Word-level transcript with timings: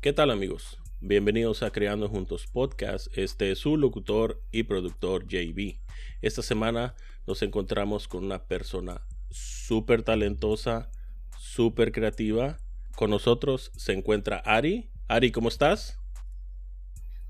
¿Qué 0.00 0.14
tal 0.14 0.30
amigos? 0.30 0.78
Bienvenidos 1.02 1.62
a 1.62 1.72
Creando 1.72 2.08
Juntos 2.08 2.46
Podcast. 2.46 3.08
Este 3.18 3.50
es 3.50 3.58
su 3.58 3.76
locutor 3.76 4.42
y 4.50 4.62
productor 4.62 5.26
JB. 5.26 5.78
Esta 6.22 6.40
semana 6.40 6.94
nos 7.26 7.42
encontramos 7.42 8.08
con 8.08 8.24
una 8.24 8.46
persona 8.46 9.02
súper 9.28 10.02
talentosa, 10.02 10.90
súper 11.38 11.92
creativa. 11.92 12.56
Con 12.96 13.10
nosotros 13.10 13.72
se 13.76 13.92
encuentra 13.92 14.38
Ari. 14.38 14.88
Ari, 15.06 15.32
¿cómo 15.32 15.50
estás? 15.50 15.98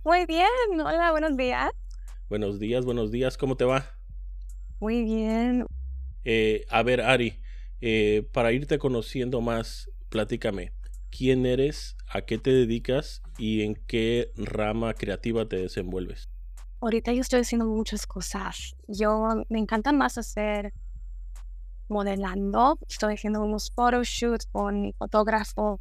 Muy 0.04 0.24
bien, 0.26 0.46
hola, 0.70 1.10
buenos 1.10 1.36
días. 1.36 1.72
Buenos 2.28 2.60
días, 2.60 2.84
buenos 2.84 3.10
días, 3.10 3.36
¿cómo 3.36 3.56
te 3.56 3.64
va? 3.64 3.98
Muy 4.78 5.02
bien. 5.02 5.66
Eh, 6.24 6.66
a 6.70 6.84
ver, 6.84 7.00
Ari, 7.00 7.42
eh, 7.80 8.28
para 8.32 8.52
irte 8.52 8.78
conociendo 8.78 9.40
más, 9.40 9.90
platícame, 10.08 10.72
¿quién 11.10 11.46
eres, 11.46 11.96
a 12.08 12.22
qué 12.22 12.38
te 12.38 12.50
dedicas 12.50 13.22
y 13.38 13.62
en 13.62 13.74
qué 13.74 14.32
rama 14.36 14.94
creativa 14.94 15.46
te 15.46 15.56
desenvuelves? 15.56 16.28
Ahorita 16.80 17.12
yo 17.12 17.20
estoy 17.20 17.40
haciendo 17.40 17.66
muchas 17.66 18.06
cosas. 18.06 18.74
Yo 18.88 19.44
me 19.48 19.58
encanta 19.58 19.92
más 19.92 20.16
hacer 20.16 20.72
modelando. 21.88 22.78
Estoy 22.88 23.14
haciendo 23.14 23.42
unos 23.42 23.70
photoshoots 23.70 24.46
con 24.46 24.94
fotógrafos 24.94 25.80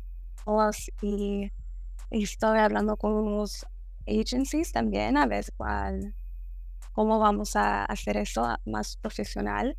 y, 1.01 1.51
y 2.11 2.23
estoy 2.23 2.59
hablando 2.59 2.97
con 2.97 3.13
unos 3.13 3.65
agencies 4.07 4.71
también 4.71 5.17
a 5.17 5.27
ver 5.27 5.45
cuál, 5.55 6.15
cómo 6.91 7.19
vamos 7.19 7.55
a 7.55 7.85
hacer 7.85 8.17
eso 8.17 8.57
más 8.65 8.97
profesional. 8.97 9.77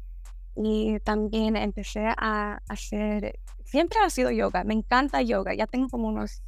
Y 0.57 0.99
también 1.01 1.57
empecé 1.57 2.07
a 2.17 2.61
hacer, 2.69 3.39
siempre 3.65 3.99
ha 4.05 4.11
sido 4.11 4.31
yoga, 4.31 4.65
me 4.65 4.75
encanta 4.75 5.23
yoga, 5.23 5.55
ya 5.55 5.67
tengo 5.67 5.89
como 5.89 6.09
unos 6.09 6.43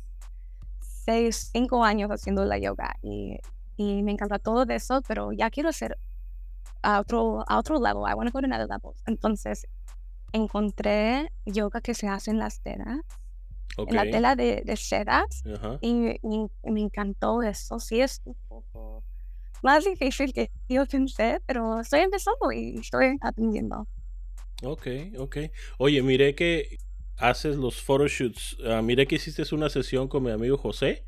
seis, 0.81 1.51
cinco 1.53 1.85
años 1.85 2.11
haciendo 2.11 2.45
la 2.45 2.59
yoga 2.59 2.97
y, 3.03 3.39
y 3.77 4.03
me 4.03 4.13
encanta 4.13 4.39
todo 4.39 4.67
de 4.67 4.77
eso, 4.77 5.03
pero 5.07 5.33
ya 5.33 5.51
quiero 5.51 5.69
hacer 5.69 5.99
a 6.83 7.01
otro, 7.01 7.45
a 7.49 7.59
otro 7.59 7.81
level, 7.81 8.03
I 8.09 8.15
want 8.15 8.31
to 8.31 8.33
go 8.33 8.41
to 8.41 8.47
another 8.47 8.69
level. 8.69 8.93
Entonces 9.07 9.67
encontré 10.33 11.31
yoga 11.47 11.81
que 11.81 11.95
se 11.95 12.09
hace 12.09 12.31
en 12.31 12.39
las 12.39 12.61
telas 12.61 13.01
en 13.77 13.97
la 13.97 14.03
tela 14.05 14.37
de, 14.37 14.63
de 14.65 14.77
sedas 14.77 15.43
y, 15.81 16.19
me 16.63 16.81
encantó 16.81 17.43
eso. 17.43 17.79
Sí, 17.79 18.01
es 18.01 18.21
un 18.25 18.37
poco 18.49 19.03
más 19.63 19.85
difícil 19.85 20.33
que 20.33 20.51
yo 20.69 20.87
pensé, 20.87 21.41
pero 21.47 21.81
estoy 21.81 22.01
empezando 22.01 22.53
y 22.53 22.79
estoy 22.79 23.17
aprendiendo. 23.21 23.87
Ok, 24.63 24.87
ok. 25.19 25.37
Oye, 25.79 26.03
miré 26.03 26.35
que 26.35 26.79
haces 27.17 27.57
los 27.57 27.81
photoshoots. 27.83 28.59
Uh, 28.61 28.83
miré 28.83 29.07
que 29.07 29.17
hiciste 29.17 29.43
una 29.55 29.69
sesión 29.71 30.09
con 30.09 30.23
mi 30.23 30.31
amigo 30.31 30.57
José. 30.57 31.05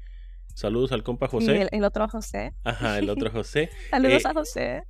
Saludos 0.54 0.92
al 0.92 1.02
compa 1.02 1.28
José. 1.28 1.68
el, 1.70 1.84
otro 1.84 2.08
José. 2.08 2.54
Ajá, 2.64 2.98
el 2.98 3.10
otro 3.10 3.30
José. 3.32 3.70
Saludos 3.90 4.24
eh, 4.24 4.28
a 4.28 4.32
José. 4.32 4.82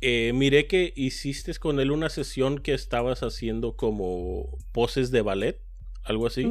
Eh, 0.00 0.32
miré 0.34 0.66
que 0.66 0.92
hiciste 0.96 1.54
con 1.54 1.80
él 1.80 1.90
una 1.90 2.08
sesión 2.08 2.58
que 2.58 2.74
estabas 2.74 3.22
haciendo 3.22 3.76
como 3.76 4.58
poses 4.72 5.10
de 5.10 5.22
ballet 5.22 5.60
algo 6.08 6.26
así. 6.26 6.50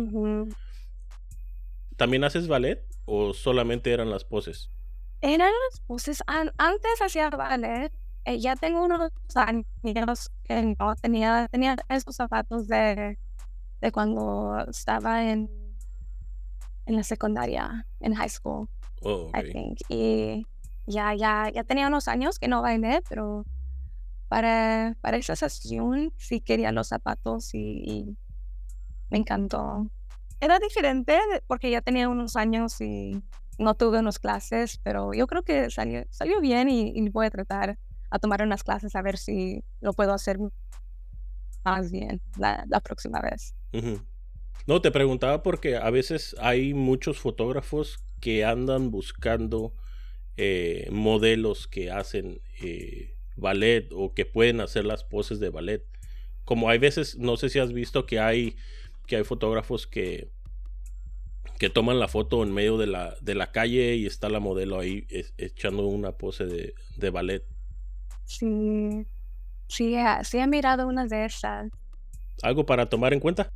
¿También 1.97 2.23
haces 2.23 2.47
ballet 2.47 2.85
o 3.05 3.33
solamente 3.33 3.91
eran 3.91 4.09
las 4.09 4.23
poses? 4.23 4.69
Eran 5.21 5.51
las 5.69 5.79
poses. 5.81 6.23
antes 6.27 7.01
hacía 7.01 7.29
ballet. 7.29 7.91
Eh, 8.25 8.39
ya 8.39 8.55
tengo 8.55 8.83
unos 8.83 9.11
años 9.35 9.65
que 10.43 10.75
no 10.77 10.95
tenía, 10.95 11.47
tenía 11.49 11.77
esos 11.87 12.15
zapatos 12.15 12.67
de, 12.67 13.17
de 13.79 13.91
cuando 13.91 14.65
estaba 14.67 15.29
en, 15.29 15.49
en 16.85 16.95
la 16.95 17.03
secundaria, 17.03 17.87
en 18.01 18.13
high 18.15 18.29
school. 18.29 18.67
Oh, 19.01 19.31
I 19.33 19.51
think. 19.51 19.79
Y 19.87 20.45
ya, 20.85 21.15
ya, 21.15 21.49
ya 21.53 21.63
tenía 21.63 21.87
unos 21.87 22.09
años 22.09 22.37
que 22.37 22.49
no 22.49 22.61
bailé, 22.61 23.01
pero 23.07 23.45
para, 24.27 24.97
para 24.99 25.17
esa 25.17 25.37
sesión 25.37 26.11
sí 26.17 26.41
quería 26.41 26.73
los 26.73 26.89
zapatos 26.89 27.53
y 27.53 28.17
me 29.09 29.19
encantó. 29.19 29.87
Era 30.39 30.59
diferente 30.59 31.17
porque 31.47 31.71
ya 31.71 31.81
tenía 31.81 32.09
unos 32.09 32.35
años 32.35 32.79
y 32.81 33.23
no 33.57 33.75
tuve 33.75 33.99
unas 33.99 34.19
clases, 34.19 34.79
pero 34.83 35.13
yo 35.13 35.27
creo 35.27 35.43
que 35.43 35.69
salió, 35.69 36.05
salió 36.09 36.39
bien 36.41 36.69
y, 36.69 37.09
voy 37.09 37.25
a 37.25 37.31
tratar 37.31 37.77
a 38.09 38.19
tomar 38.19 38.41
unas 38.41 38.63
clases 38.63 38.95
a 38.95 39.01
ver 39.01 39.17
si 39.17 39.63
lo 39.81 39.93
puedo 39.93 40.13
hacer 40.13 40.37
más 41.63 41.91
bien 41.91 42.21
la, 42.37 42.79
próxima 42.81 43.19
vez. 43.21 43.55
No, 44.65 44.81
te 44.81 44.91
preguntaba 44.91 45.43
porque 45.43 45.77
a 45.77 45.89
veces 45.89 46.35
hay 46.39 46.73
muchos 46.73 47.19
fotógrafos 47.19 47.99
que 48.21 48.45
andan 48.45 48.91
buscando 48.91 49.73
eh, 50.37 50.87
modelos 50.91 51.67
que 51.67 51.91
hacen 51.91 52.41
eh, 52.61 53.15
ballet 53.35 53.89
o 53.91 54.13
que 54.13 54.25
pueden 54.25 54.61
hacer 54.61 54.85
las 54.85 55.03
poses 55.03 55.39
de 55.39 55.49
ballet. 55.49 55.83
Como 56.45 56.69
hay 56.69 56.79
veces, 56.79 57.17
no 57.17 57.37
sé 57.37 57.49
si 57.49 57.59
has 57.59 57.73
visto 57.73 58.05
que 58.05 58.19
hay 58.19 58.55
que 59.07 59.15
hay 59.15 59.23
fotógrafos 59.23 59.87
que, 59.87 60.29
que 61.57 61.69
toman 61.69 61.99
la 61.99 62.07
foto 62.07 62.43
en 62.43 62.53
medio 62.53 62.77
de 62.77 62.87
la, 62.87 63.15
de 63.21 63.35
la 63.35 63.51
calle 63.51 63.95
y 63.95 64.05
está 64.05 64.29
la 64.29 64.39
modelo 64.39 64.79
ahí 64.79 65.07
echando 65.37 65.87
una 65.87 66.11
pose 66.11 66.45
de, 66.45 66.75
de, 66.95 67.09
ballet. 67.09 67.43
Sí, 68.25 69.05
sí, 69.67 69.95
sí 70.23 70.37
he 70.37 70.47
mirado 70.47 70.87
una 70.87 71.05
de 71.05 71.25
esas. 71.25 71.71
¿Algo 72.43 72.65
para 72.65 72.87
tomar 72.87 73.13
en 73.13 73.19
cuenta? 73.19 73.51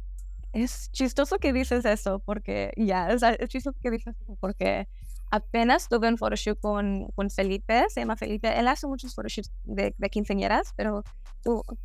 Es 0.53 0.89
chistoso 0.91 1.37
que 1.37 1.53
dices 1.53 1.85
eso, 1.85 2.19
porque 2.19 2.71
ya, 2.75 3.09
es 3.09 3.49
chistoso 3.49 3.77
que 3.81 3.91
dices 3.91 4.15
eso, 4.21 4.37
porque 4.39 4.87
apenas 5.29 5.87
tuve 5.87 6.09
un 6.09 6.17
photoshoot 6.17 6.59
con, 6.59 7.07
con 7.15 7.29
Felipe, 7.29 7.85
se 7.89 8.01
llama 8.01 8.17
Felipe, 8.17 8.59
él 8.59 8.67
hace 8.67 8.85
muchos 8.85 9.15
photoshoots 9.15 9.51
de, 9.63 9.95
de 9.97 10.09
quinceañeras, 10.09 10.73
pero 10.75 11.03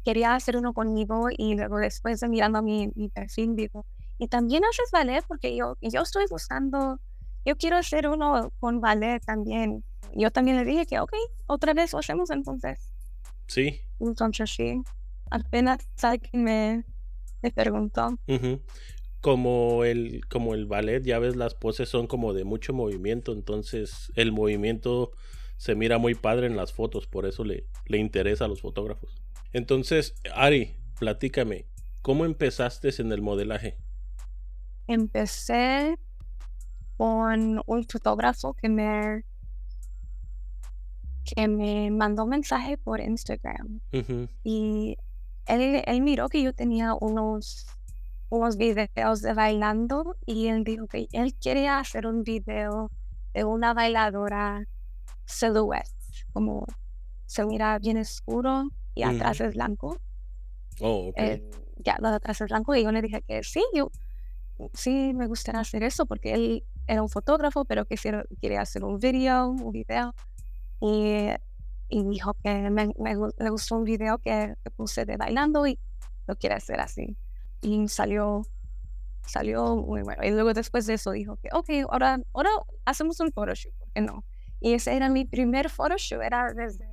quería 0.05 0.35
hacer 0.35 0.57
uno 0.57 0.73
conmigo 0.73 1.29
y 1.31 1.55
luego 1.55 1.79
después 1.79 2.21
de 2.21 2.29
mirando 2.29 2.63
mi, 2.63 2.91
mi 2.97 3.09
perfil 3.09 3.55
digo, 3.55 3.87
y 4.19 4.29
también 4.29 4.65
haces 4.65 4.91
ballet 4.91 5.25
porque 5.27 5.55
yo, 5.57 5.77
yo 5.81 6.03
estoy 6.03 6.25
buscando, 6.31 7.01
yo 7.45 7.57
quiero 7.57 7.77
hacer 7.77 8.09
uno 8.09 8.53
con 8.61 8.81
ballet 8.81 9.25
también. 9.25 9.85
Yo 10.15 10.31
también 10.31 10.57
le 10.57 10.65
dije 10.65 10.87
que, 10.87 10.99
ok, 10.99 11.13
otra 11.47 11.75
vez 11.75 11.93
lo 11.93 11.99
hacemos 11.99 12.31
entonces. 12.31 12.93
Sí. 13.47 13.81
Entonces 14.01 14.51
sí, 14.51 14.83
apenas 15.31 15.87
alguien 16.03 16.45
me, 16.45 16.85
me 17.43 17.51
preguntó. 17.51 18.19
Como 19.21 19.85
el, 19.85 20.27
como 20.29 20.55
el 20.55 20.67
ballet, 20.67 21.03
ya 21.03 21.19
ves, 21.19 21.37
las 21.37 21.55
poses 21.55 21.89
son 21.89 22.07
como 22.07 22.33
de 22.33 22.45
mucho 22.45 22.73
movimiento, 22.73 23.33
entonces 23.33 24.13
el 24.15 24.33
movimiento 24.33 25.13
se 25.57 25.75
mira 25.75 25.99
muy 25.99 26.15
padre 26.15 26.47
en 26.47 26.57
las 26.57 26.73
fotos, 26.73 27.07
por 27.07 27.27
eso 27.27 27.45
le, 27.45 27.67
le 27.87 27.99
interesa 27.99 28.45
a 28.45 28.49
los 28.49 28.61
fotógrafos. 28.61 29.23
Entonces, 29.53 30.15
Ari, 30.35 30.77
platícame, 30.99 31.67
¿cómo 32.03 32.25
empezaste 32.25 32.91
en 32.99 33.11
el 33.11 33.23
modelaje? 33.23 33.79
Empecé 34.87 35.99
con 36.97 37.61
un 37.67 37.85
fotógrafo 37.85 38.55
que 38.55 38.69
me 38.69 39.25
que 41.25 41.49
me 41.49 41.91
mandó 41.91 42.23
un 42.23 42.31
mensaje 42.31 42.79
por 42.79 43.01
Instagram. 43.01 43.81
Y 44.45 44.97
él, 45.47 45.83
él, 45.85 46.01
miró 46.03 46.29
que 46.29 46.43
yo 46.43 46.53
tenía 46.53 46.95
unos 46.95 47.67
unos 48.29 48.57
videos 48.57 49.23
de 49.23 49.35
bailando 49.35 50.17
y 50.25 50.49
él 50.49 50.65
dijo 50.65 50.87
que 50.87 51.09
él 51.13 51.35
quería 51.35 51.79
hacer 51.79 52.07
un 52.07 52.23
video 52.23 52.91
de 53.35 53.45
una 53.45 53.73
bailadora 53.75 54.67
silhouette 55.25 55.91
como 56.33 56.67
se 57.27 57.45
mira 57.45 57.79
bien 57.79 57.99
oscuro 57.99 58.69
y 58.95 59.03
atrás 59.03 59.41
es 59.41 59.55
blanco. 59.55 59.99
Oh, 60.81 61.13
eh, 61.17 61.43
ya, 61.79 61.97
lo 62.01 62.11
de 62.11 62.17
atrás 62.17 62.41
es 62.41 62.49
blanco 62.49 62.75
y 62.75 62.85
yo 62.85 62.93
le 62.93 63.03
dije 63.03 63.23
que 63.23 63.43
sí, 63.43 63.63
yo 63.75 63.91
sí 64.75 65.13
me 65.15 65.27
gustaría 65.27 65.61
hacer 65.61 65.83
eso 65.83 66.07
porque 66.07 66.35
él 66.35 66.65
era 66.87 67.03
un 67.03 67.09
fotógrafo, 67.09 67.65
pero 67.65 67.85
que 67.85 67.97
quería 68.41 68.61
hacer 68.61 68.85
un 68.85 68.99
video, 68.99 69.49
un 69.49 69.73
video. 69.73 70.15
Y, 70.81 71.29
y 71.89 72.05
dijo 72.05 72.35
que 72.43 72.71
me, 72.71 72.93
me, 72.99 73.51
gustó 73.51 73.77
un 73.77 73.85
video 73.85 74.19
que, 74.19 74.55
puse 74.77 75.05
de 75.05 75.17
bailando 75.17 75.67
y 75.67 75.79
lo 76.27 76.37
quiere 76.37 76.57
hacer 76.57 76.81
así. 76.81 77.17
Y 77.63 77.89
salió, 77.89 78.43
salió 79.27 79.77
muy 79.77 80.03
bueno. 80.03 80.23
Y 80.23 80.31
luego 80.31 80.53
después 80.53 80.87
de 80.87 80.95
eso 80.95 81.13
dijo 81.13 81.37
que, 81.37 81.49
ok, 81.53 81.91
ahora, 81.91 82.21
ahora 82.33 82.51
hacemos 82.85 83.19
un 83.21 83.33
photoshoot, 83.33 83.75
¿por 83.77 83.91
qué 83.93 84.01
no? 84.01 84.25
Y 84.61 84.73
ese 84.75 84.97
era 84.97 85.09
mi 85.09 85.25
primer 85.25 85.71
photoshoot, 85.71 86.23
era 86.23 86.53
desde 86.53 86.87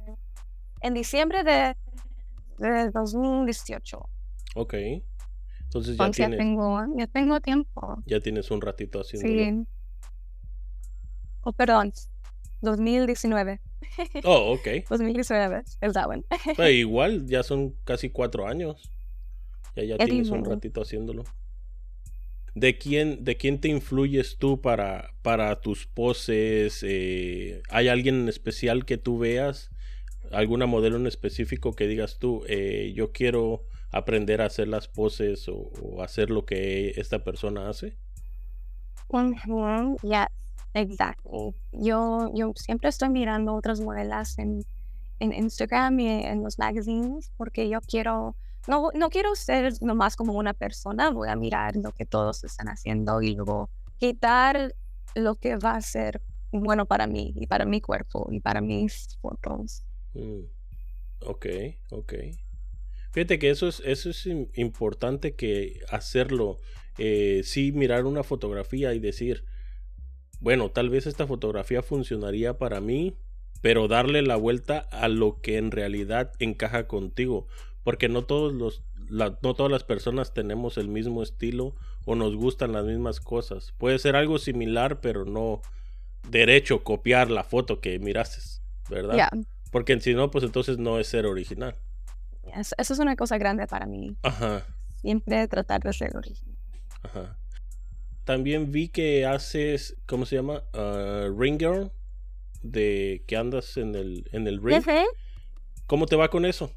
en 0.81 0.93
diciembre 0.93 1.43
de, 1.43 1.75
de 2.57 2.91
2018. 2.91 4.09
Ok. 4.55 4.73
Entonces 5.73 5.97
ya 5.97 6.11
tienes... 6.11 6.37
Ya 6.37 6.43
tengo, 6.43 6.85
ya 6.95 7.07
tengo 7.07 7.41
tiempo. 7.41 8.03
Ya 8.05 8.19
tienes 8.19 8.51
un 8.51 8.61
ratito 8.61 8.99
haciéndolo. 9.01 9.43
Sí. 9.43 9.67
Oh, 11.41 11.51
perdón. 11.51 11.91
2019. 12.61 13.59
Oh, 14.23 14.53
ok. 14.53 14.87
2019, 14.89 15.63
el 15.81 15.93
Darwin. 15.93 16.25
igual, 16.71 17.25
ya 17.25 17.41
son 17.41 17.75
casi 17.83 18.09
cuatro 18.09 18.47
años. 18.47 18.91
Ya, 19.75 19.83
ya 19.83 19.97
tienes 19.97 20.29
un 20.29 20.45
ratito 20.45 20.81
haciéndolo. 20.81 21.23
¿De 22.53 22.77
quién, 22.77 23.23
¿De 23.23 23.35
quién 23.35 23.59
te 23.59 23.67
influyes 23.67 24.37
tú 24.37 24.61
para, 24.61 25.15
para 25.23 25.59
tus 25.59 25.87
poses? 25.87 26.83
Eh, 26.87 27.63
¿Hay 27.69 27.87
alguien 27.87 28.21
en 28.21 28.29
especial 28.29 28.85
que 28.85 28.97
tú 28.97 29.17
veas? 29.17 29.71
¿Alguna 30.31 30.67
modelo 30.67 30.97
en 30.97 31.07
específico 31.07 31.73
que 31.73 31.87
digas 31.87 32.19
tú, 32.19 32.43
eh, 32.47 32.93
yo 32.95 33.11
quiero 33.11 33.65
aprender 33.93 34.41
a 34.41 34.45
hacer 34.45 34.67
las 34.67 34.87
poses 34.87 35.47
o, 35.47 35.71
hacer 36.01 36.29
lo 36.29 36.45
que 36.45 36.89
esta 36.97 37.23
persona 37.23 37.69
hace? 37.69 37.95
Ya, 40.01 40.29
exacto. 40.73 41.53
Yo, 41.71 42.31
yo 42.33 42.51
siempre 42.55 42.89
estoy 42.89 43.09
mirando 43.09 43.53
otras 43.53 43.79
modelas 43.79 44.37
en, 44.39 44.65
en 45.19 45.31
Instagram 45.33 45.99
y 45.99 46.07
en 46.07 46.43
los 46.43 46.59
magazines 46.59 47.31
porque 47.37 47.69
yo 47.69 47.79
quiero 47.81 48.35
no, 48.67 48.89
no 48.93 49.09
quiero 49.09 49.35
ser 49.35 49.73
nomás 49.81 50.15
como 50.15 50.33
una 50.33 50.53
persona, 50.53 51.09
voy 51.11 51.29
a 51.29 51.35
mirar 51.35 51.75
lo 51.75 51.91
que 51.91 52.05
todos 52.05 52.43
están 52.43 52.69
haciendo 52.69 53.21
y 53.21 53.35
luego 53.35 53.69
quitar 53.97 54.73
lo 55.15 55.35
que 55.35 55.57
va 55.57 55.75
a 55.75 55.81
ser 55.81 56.21
bueno 56.51 56.85
para 56.85 57.07
mí 57.07 57.33
y 57.35 57.47
para 57.47 57.65
mi 57.65 57.81
cuerpo 57.81 58.27
y 58.31 58.39
para 58.39 58.61
mis 58.61 59.17
fotos. 59.21 59.83
Mm. 60.13 60.45
Ok, 61.25 61.45
ok. 61.91 62.13
Fíjate 63.13 63.39
que 63.39 63.49
eso 63.49 63.67
es, 63.67 63.81
eso 63.85 64.09
es 64.09 64.27
importante 64.55 65.35
que 65.35 65.79
hacerlo. 65.89 66.59
Eh, 66.97 67.41
sí, 67.43 67.71
mirar 67.71 68.05
una 68.05 68.23
fotografía 68.23 68.93
y 68.93 68.99
decir, 68.99 69.45
bueno, 70.39 70.69
tal 70.71 70.89
vez 70.89 71.07
esta 71.07 71.25
fotografía 71.25 71.81
funcionaría 71.81 72.57
para 72.57 72.81
mí, 72.81 73.15
pero 73.61 73.87
darle 73.87 74.21
la 74.21 74.35
vuelta 74.35 74.79
a 74.79 75.07
lo 75.07 75.39
que 75.39 75.57
en 75.57 75.71
realidad 75.71 76.33
encaja 76.39 76.87
contigo 76.87 77.47
porque 77.83 78.09
no 78.09 78.23
todos 78.23 78.53
los 78.53 78.83
no 79.09 79.53
todas 79.53 79.71
las 79.71 79.83
personas 79.83 80.33
tenemos 80.33 80.77
el 80.77 80.87
mismo 80.87 81.21
estilo 81.21 81.75
o 82.05 82.15
nos 82.15 82.35
gustan 82.35 82.71
las 82.71 82.85
mismas 82.85 83.19
cosas. 83.19 83.73
Puede 83.77 83.99
ser 83.99 84.15
algo 84.15 84.39
similar, 84.39 85.01
pero 85.01 85.25
no 85.25 85.61
derecho 86.29 86.83
copiar 86.83 87.29
la 87.29 87.43
foto 87.43 87.79
que 87.79 87.99
miraste, 87.99 88.39
¿verdad? 88.89 89.29
Porque 89.71 89.99
si 89.99 90.13
no, 90.13 90.31
pues 90.31 90.43
entonces 90.45 90.77
no 90.77 90.99
es 90.99 91.07
ser 91.07 91.25
original. 91.25 91.75
Eso 92.55 92.93
es 92.93 92.99
una 92.99 93.15
cosa 93.15 93.37
grande 93.37 93.67
para 93.67 93.85
mí. 93.85 94.17
Ajá. 94.23 94.65
Siempre 95.01 95.47
tratar 95.47 95.81
de 95.81 95.93
ser 95.93 96.15
original. 96.15 96.57
Ajá. 97.03 97.37
También 98.23 98.71
vi 98.71 98.87
que 98.87 99.25
haces, 99.25 99.97
¿cómo 100.05 100.25
se 100.25 100.37
llama? 100.37 100.63
Uh, 100.73 101.37
ring 101.37 101.59
girl, 101.59 101.91
de 102.61 103.23
que 103.27 103.35
andas 103.35 103.75
en 103.77 103.95
el, 103.95 104.29
en 104.31 104.47
el 104.47 104.63
ring. 104.63 104.81
¿Cómo 105.87 106.05
te 106.05 106.15
va 106.15 106.29
con 106.29 106.45
eso? 106.45 106.71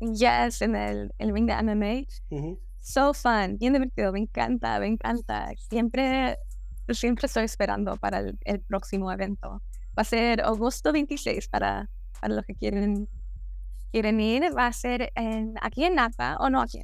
Yes, 0.00 0.60
en 0.62 0.76
el, 0.76 1.14
el 1.18 1.32
ring 1.32 1.46
de 1.46 1.62
MMA. 1.62 2.58
So 2.80 3.14
fun, 3.14 3.58
bien 3.58 3.72
divertido, 3.72 4.12
me 4.12 4.18
encanta, 4.18 4.78
me 4.80 4.88
encanta. 4.88 5.52
Siempre, 5.70 6.36
siempre 6.88 7.26
estoy 7.26 7.44
esperando 7.44 7.96
para 7.96 8.18
el, 8.18 8.60
próximo 8.60 9.10
evento. 9.10 9.62
Va 9.96 10.02
a 10.02 10.04
ser 10.04 10.42
agosto 10.42 10.92
26 10.92 11.48
para, 11.48 11.88
para 12.20 12.34
los 12.34 12.44
que 12.44 12.54
quieren, 12.54 13.08
quieren 13.92 14.20
ir. 14.20 14.56
Va 14.56 14.66
a 14.66 14.72
ser 14.72 15.12
en, 15.14 15.54
aquí 15.60 15.84
en 15.84 15.94
Napa, 15.94 16.36
o 16.40 16.50
no 16.50 16.60
aquí, 16.60 16.82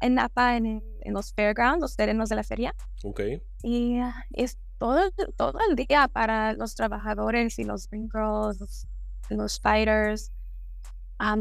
en 0.00 0.14
Napa, 0.14 0.56
en, 0.56 0.82
en 1.02 1.12
los 1.12 1.32
fairgrounds, 1.32 1.80
los 1.80 1.96
terrenos 1.96 2.28
de 2.28 2.36
la 2.36 2.42
feria. 2.42 2.74
Ok. 3.04 3.20
Y 3.62 3.98
es 4.32 4.58
todo, 4.78 5.10
todo 5.36 5.58
el 5.70 5.76
día 5.76 6.08
para 6.08 6.52
los 6.54 6.74
trabajadores 6.74 7.58
y 7.58 7.64
los 7.64 7.88
ring 7.90 8.10
girls, 8.12 8.58
los, 8.60 8.86
los 9.28 9.60
fighters 9.60 10.32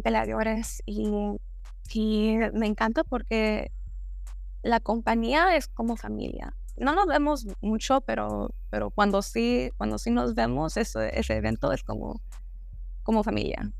peleadores 0.03 0.81
y, 0.85 1.37
y 1.93 2.37
me 2.53 2.67
encanta 2.67 3.03
porque 3.03 3.71
la 4.63 4.79
compañía 4.79 5.55
es 5.55 5.67
como 5.67 5.97
familia. 5.97 6.55
No 6.77 6.93
nos 6.93 7.07
vemos 7.07 7.45
mucho, 7.61 8.01
pero, 8.01 8.53
pero 8.69 8.89
cuando 8.89 9.21
sí, 9.21 9.71
cuando 9.77 9.97
sí 9.97 10.11
nos 10.11 10.33
vemos, 10.33 10.75
ese, 10.77 11.17
ese 11.17 11.35
evento 11.35 11.71
es 11.71 11.83
como, 11.83 12.21
como 13.03 13.23
familia. 13.23 13.71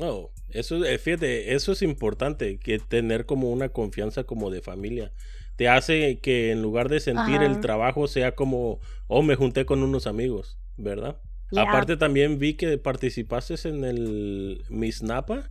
Oh, 0.00 0.30
eso, 0.50 0.84
eh, 0.84 0.98
fíjate, 0.98 1.54
eso 1.54 1.72
es 1.72 1.82
importante, 1.82 2.58
que 2.58 2.78
tener 2.78 3.26
como 3.26 3.50
una 3.50 3.70
confianza 3.70 4.24
como 4.24 4.50
de 4.50 4.62
familia. 4.62 5.12
Te 5.56 5.68
hace 5.68 6.20
que 6.20 6.52
en 6.52 6.62
lugar 6.62 6.88
de 6.88 7.00
sentir 7.00 7.42
el 7.42 7.60
trabajo 7.60 8.06
sea 8.06 8.34
como, 8.34 8.78
oh, 9.08 9.22
me 9.22 9.34
junté 9.34 9.66
con 9.66 9.82
unos 9.82 10.06
amigos, 10.06 10.58
¿verdad? 10.76 11.20
Aparte 11.56 11.96
también 11.96 12.38
vi 12.38 12.54
que 12.54 12.78
participaste 12.78 13.54
en 13.68 13.84
el 13.84 14.64
Miss 14.68 15.02
Napa. 15.02 15.50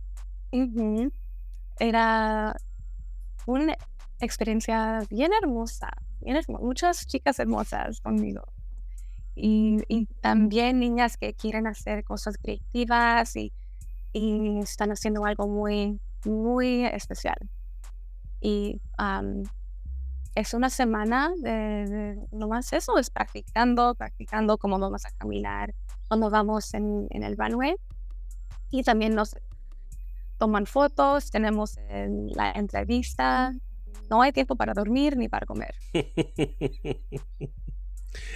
Era 1.80 2.56
una 3.46 3.76
experiencia 4.20 5.00
bien 5.10 5.32
hermosa, 5.42 5.90
bien 6.20 6.38
muchas 6.48 7.06
chicas 7.06 7.38
hermosas 7.38 8.00
conmigo. 8.00 8.42
Y, 9.34 10.06
también 10.20 10.80
niñas 10.80 11.16
que 11.16 11.34
quieren 11.34 11.66
hacer 11.68 12.02
cosas 12.02 12.38
creativas 12.38 13.36
y, 13.36 13.52
están 14.12 14.90
haciendo 14.90 15.24
algo 15.24 15.46
muy, 15.46 16.00
muy 16.24 16.84
especial. 16.86 17.38
Y 18.40 18.80
es 20.34 20.54
una 20.54 20.70
semana 20.70 21.32
de, 21.38 21.50
de, 21.50 22.18
nomás 22.30 22.72
eso, 22.72 22.98
es 22.98 23.10
practicando, 23.10 23.94
practicando 23.94 24.58
cómo 24.58 24.78
vamos 24.78 25.04
a 25.04 25.10
caminar, 25.12 25.74
cuando 26.08 26.30
vamos 26.30 26.72
en, 26.74 27.06
en 27.10 27.22
el 27.22 27.36
runway. 27.36 27.74
Y 28.70 28.82
también 28.82 29.14
nos 29.14 29.36
toman 30.38 30.66
fotos, 30.66 31.30
tenemos 31.30 31.76
la 31.88 32.52
entrevista. 32.52 33.52
No 34.08 34.22
hay 34.22 34.32
tiempo 34.32 34.56
para 34.56 34.72
dormir 34.72 35.16
ni 35.16 35.28
para 35.28 35.44
comer. 35.46 35.74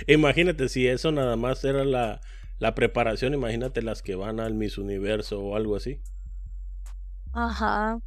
imagínate 0.07 0.69
si 0.69 0.87
eso 0.87 1.13
nada 1.13 1.37
más 1.37 1.65
era 1.65 1.85
la, 1.85 2.21
la 2.63 2.77
preparación, 2.77 3.35
imagínate 3.35 3.83
las 3.83 4.03
que 4.03 4.15
van 4.15 4.39
al 4.39 4.55
Miss 4.55 4.79
Universo 4.79 5.43
o 5.43 5.57
algo 5.57 5.75
así. 5.75 6.01
Ajá, 7.33 7.99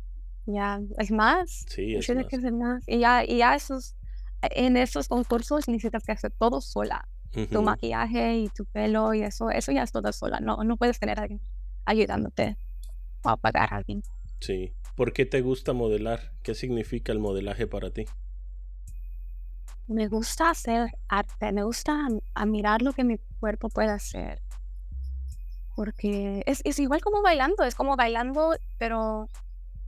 ya, 0.45 0.79
es 0.97 1.11
más. 1.11 1.65
Sí, 1.67 1.93
es 1.93 2.09
más. 2.53 2.81
Y 2.87 2.99
ya, 2.99 3.25
y 3.25 3.39
ya 3.39 3.53
esos, 3.53 3.97
en 4.41 4.77
esos 4.77 5.09
concursos 5.09 5.67
necesitas 5.67 6.05
que 6.05 6.13
hacer 6.13 6.31
todo 6.31 6.61
sola 6.61 7.05
tu 7.51 7.61
maquillaje 7.63 8.37
y 8.37 8.47
tu 8.47 8.63
pelo 8.63 9.13
y 9.13 9.23
eso, 9.23 9.49
eso 9.49 9.73
ya 9.73 9.83
es 9.83 9.91
todo 9.91 10.09
sola. 10.13 10.39
No, 10.39 10.63
no 10.63 10.77
puedes 10.77 10.99
tener 10.99 11.19
a 11.19 11.23
alguien 11.23 11.41
ayudándote 11.83 12.55
o 13.23 13.35
pagar 13.35 13.73
a 13.73 13.75
alguien. 13.75 14.03
Sí. 14.39 14.71
¿Por 14.95 15.11
qué 15.11 15.25
te 15.25 15.41
gusta 15.41 15.73
modelar? 15.73 16.31
¿Qué 16.43 16.55
significa 16.55 17.11
el 17.11 17.19
modelaje 17.19 17.67
para 17.67 17.89
ti? 17.89 18.05
Me 19.87 20.07
gusta 20.07 20.49
hacer 20.49 20.91
arte, 21.09 21.51
me 21.51 21.63
gusta 21.63 22.07
admirar 22.33 22.81
lo 22.81 22.93
que 22.93 23.03
mi 23.03 23.17
cuerpo 23.41 23.67
puede 23.67 23.89
hacer. 23.89 24.44
Porque 25.75 26.41
es, 26.45 26.61
es 26.63 26.79
igual 26.79 27.01
como 27.01 27.21
bailando, 27.21 27.63
es 27.63 27.75
como 27.75 27.95
bailando, 27.95 28.55
pero 28.77 29.29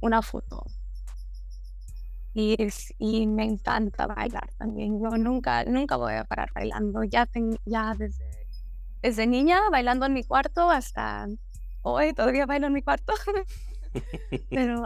una 0.01 0.21
foto. 0.21 0.65
Y, 2.33 2.55
y 2.99 3.25
me 3.25 3.45
encanta 3.45 4.05
bailar 4.05 4.51
también. 4.57 5.01
Yo 5.01 5.17
nunca, 5.17 5.63
nunca 5.63 5.95
voy 5.95 6.13
a 6.13 6.23
parar 6.23 6.51
bailando. 6.53 7.03
Ya, 7.03 7.27
ya 7.65 7.95
desde, 7.97 8.23
desde 9.01 9.25
niña 9.25 9.59
bailando 9.71 10.05
en 10.05 10.13
mi 10.13 10.23
cuarto 10.23 10.69
hasta 10.69 11.27
hoy 11.81 12.13
todavía 12.13 12.45
bailo 12.45 12.67
en 12.67 12.73
mi 12.73 12.83
cuarto. 12.83 13.13
Pero 14.51 14.85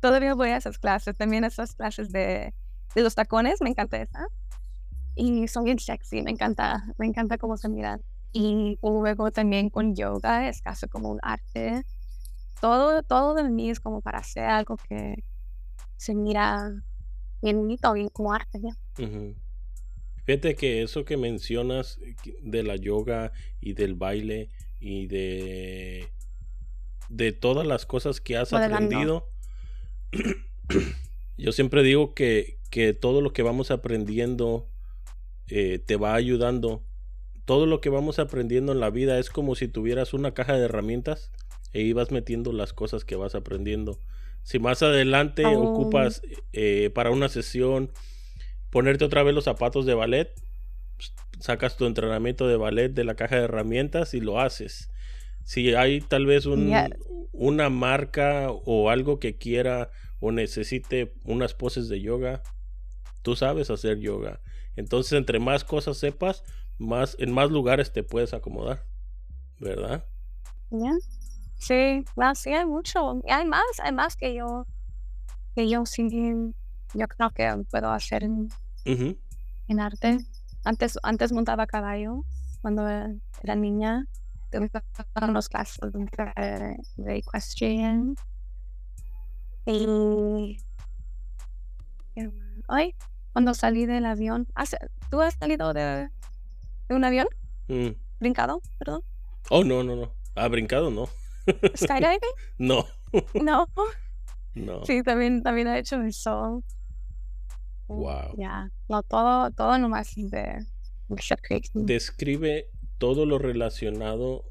todavía 0.00 0.34
voy 0.34 0.50
a 0.50 0.56
esas 0.56 0.78
clases. 0.78 1.16
También 1.16 1.44
esas 1.44 1.74
clases 1.74 2.10
de, 2.12 2.54
de 2.94 3.02
los 3.02 3.14
tacones, 3.14 3.60
me 3.60 3.70
encanta 3.70 4.00
esa. 4.00 4.26
Y 5.14 5.48
son 5.48 5.64
bien 5.64 5.78
sexy, 5.78 6.22
me 6.22 6.30
encanta, 6.30 6.82
me 6.96 7.06
encanta 7.06 7.38
cómo 7.38 7.56
se 7.56 7.68
miran. 7.68 8.00
Y 8.32 8.78
luego 8.82 9.30
también 9.30 9.70
con 9.70 9.94
yoga 9.94 10.48
es 10.48 10.60
casi 10.60 10.86
como 10.88 11.10
un 11.10 11.18
arte. 11.22 11.84
Todo, 12.60 13.02
todo 13.02 13.34
de 13.34 13.44
mí 13.44 13.70
es 13.70 13.80
como 13.80 14.00
para 14.00 14.18
hacer 14.18 14.44
algo 14.44 14.76
que, 14.88 15.22
se 15.96 16.14
mira 16.14 16.70
bien 17.42 17.58
bonito, 17.58 17.92
bien 17.92 18.08
como 18.08 18.32
arte. 18.32 18.60
Fíjate 20.24 20.54
que 20.56 20.82
eso 20.82 21.04
que 21.04 21.16
mencionas 21.16 21.98
eh, 22.02 22.14
de 22.42 22.62
la 22.62 22.76
yoga 22.76 23.32
y 23.60 23.72
del 23.74 23.94
baile 23.94 24.50
y 24.80 25.06
de 25.06 26.10
de 27.08 27.32
todas 27.32 27.66
las 27.66 27.86
cosas 27.86 28.20
que 28.20 28.36
has 28.36 28.52
aprendido, 28.52 29.28
yo 31.38 31.52
siempre 31.52 31.82
digo 31.82 32.14
que, 32.14 32.58
que, 32.70 32.92
todo 32.92 33.20
lo 33.22 33.32
que 33.32 33.42
vamos 33.42 33.70
aprendiendo 33.70 34.68
eh, 35.48 35.78
te 35.78 35.96
va 35.96 36.14
ayudando. 36.14 36.84
Todo 37.48 37.64
lo 37.64 37.80
que 37.80 37.88
vamos 37.88 38.18
aprendiendo 38.18 38.72
en 38.72 38.80
la 38.80 38.90
vida 38.90 39.18
es 39.18 39.30
como 39.30 39.54
si 39.54 39.68
tuvieras 39.68 40.12
una 40.12 40.34
caja 40.34 40.52
de 40.52 40.66
herramientas 40.66 41.30
e 41.72 41.80
ibas 41.80 42.10
metiendo 42.10 42.52
las 42.52 42.74
cosas 42.74 43.06
que 43.06 43.16
vas 43.16 43.34
aprendiendo. 43.34 43.98
Si 44.42 44.58
más 44.58 44.82
adelante 44.82 45.46
oh. 45.46 45.62
ocupas 45.62 46.20
eh, 46.52 46.90
para 46.94 47.10
una 47.10 47.30
sesión 47.30 47.90
ponerte 48.68 49.06
otra 49.06 49.22
vez 49.22 49.34
los 49.34 49.44
zapatos 49.44 49.86
de 49.86 49.94
ballet, 49.94 50.30
pues, 50.98 51.14
sacas 51.40 51.78
tu 51.78 51.86
entrenamiento 51.86 52.46
de 52.46 52.58
ballet 52.58 52.90
de 52.90 53.04
la 53.04 53.14
caja 53.14 53.36
de 53.36 53.44
herramientas 53.44 54.12
y 54.12 54.20
lo 54.20 54.40
haces. 54.40 54.90
Si 55.42 55.74
hay 55.74 56.02
tal 56.02 56.26
vez 56.26 56.44
un, 56.44 56.70
una 57.32 57.70
marca 57.70 58.48
o 58.50 58.90
algo 58.90 59.20
que 59.20 59.38
quiera 59.38 59.88
o 60.20 60.32
necesite 60.32 61.14
unas 61.24 61.54
poses 61.54 61.88
de 61.88 62.02
yoga, 62.02 62.42
tú 63.22 63.36
sabes 63.36 63.70
hacer 63.70 64.00
yoga. 64.00 64.42
Entonces, 64.76 65.14
entre 65.14 65.38
más 65.38 65.64
cosas 65.64 65.96
sepas, 65.96 66.44
más 66.78 67.16
en 67.18 67.32
más 67.32 67.50
lugares 67.50 67.92
te 67.92 68.02
puedes 68.02 68.32
acomodar, 68.32 68.84
¿verdad? 69.58 70.04
Ya. 70.70 70.92
Sí, 71.58 72.04
sí, 72.34 72.50
hay 72.52 72.66
mucho. 72.66 73.20
Hay 73.28 73.44
más, 73.44 73.64
hay 73.82 73.92
más 73.92 74.16
que 74.16 74.34
yo, 74.34 74.66
que 75.54 75.68
yo 75.68 75.84
sí, 75.86 76.08
yo 76.94 77.08
creo 77.08 77.30
que 77.30 77.64
puedo 77.70 77.90
hacer 77.90 78.24
en, 78.24 78.48
en 78.84 79.80
arte. 79.80 80.18
Antes, 80.64 80.98
antes 81.02 81.32
montaba 81.32 81.66
caballo 81.66 82.24
cuando 82.62 82.86
era 82.88 83.54
niña. 83.56 84.06
Tuve 84.50 84.70
unos 85.20 85.48
clases 85.48 85.78
de, 85.92 86.76
de 86.96 87.16
equestrian. 87.16 88.14
Y 89.66 90.58
hoy, 92.68 92.94
cuando 93.34 93.52
salí 93.52 93.84
del 93.84 94.06
avión, 94.06 94.48
¿tú 95.10 95.20
has 95.20 95.34
salido 95.34 95.74
de, 95.74 96.08
de 96.88 96.94
un 96.94 97.04
avión? 97.04 97.28
Mm. 97.68 97.90
¿Brincado? 98.20 98.60
Perdón. 98.78 99.02
Oh, 99.50 99.64
no, 99.64 99.82
no, 99.84 99.96
no. 99.96 100.12
Ah, 100.34 100.48
brincado, 100.48 100.90
no. 100.90 101.08
¿Skydiving? 101.76 102.18
no. 102.58 102.86
no. 103.34 103.66
No. 104.54 104.84
Sí, 104.84 105.02
también, 105.02 105.42
también 105.42 105.68
he 105.68 105.78
hecho 105.78 106.00
eso. 106.02 106.62
Wow. 107.86 108.34
Ya, 108.36 108.70
no, 108.88 109.02
todo, 109.02 109.50
todo 109.52 109.78
nomás 109.78 110.12
de, 110.16 110.66
Describe 111.72 112.68
todo 112.98 113.24
lo 113.24 113.38
relacionado 113.38 114.44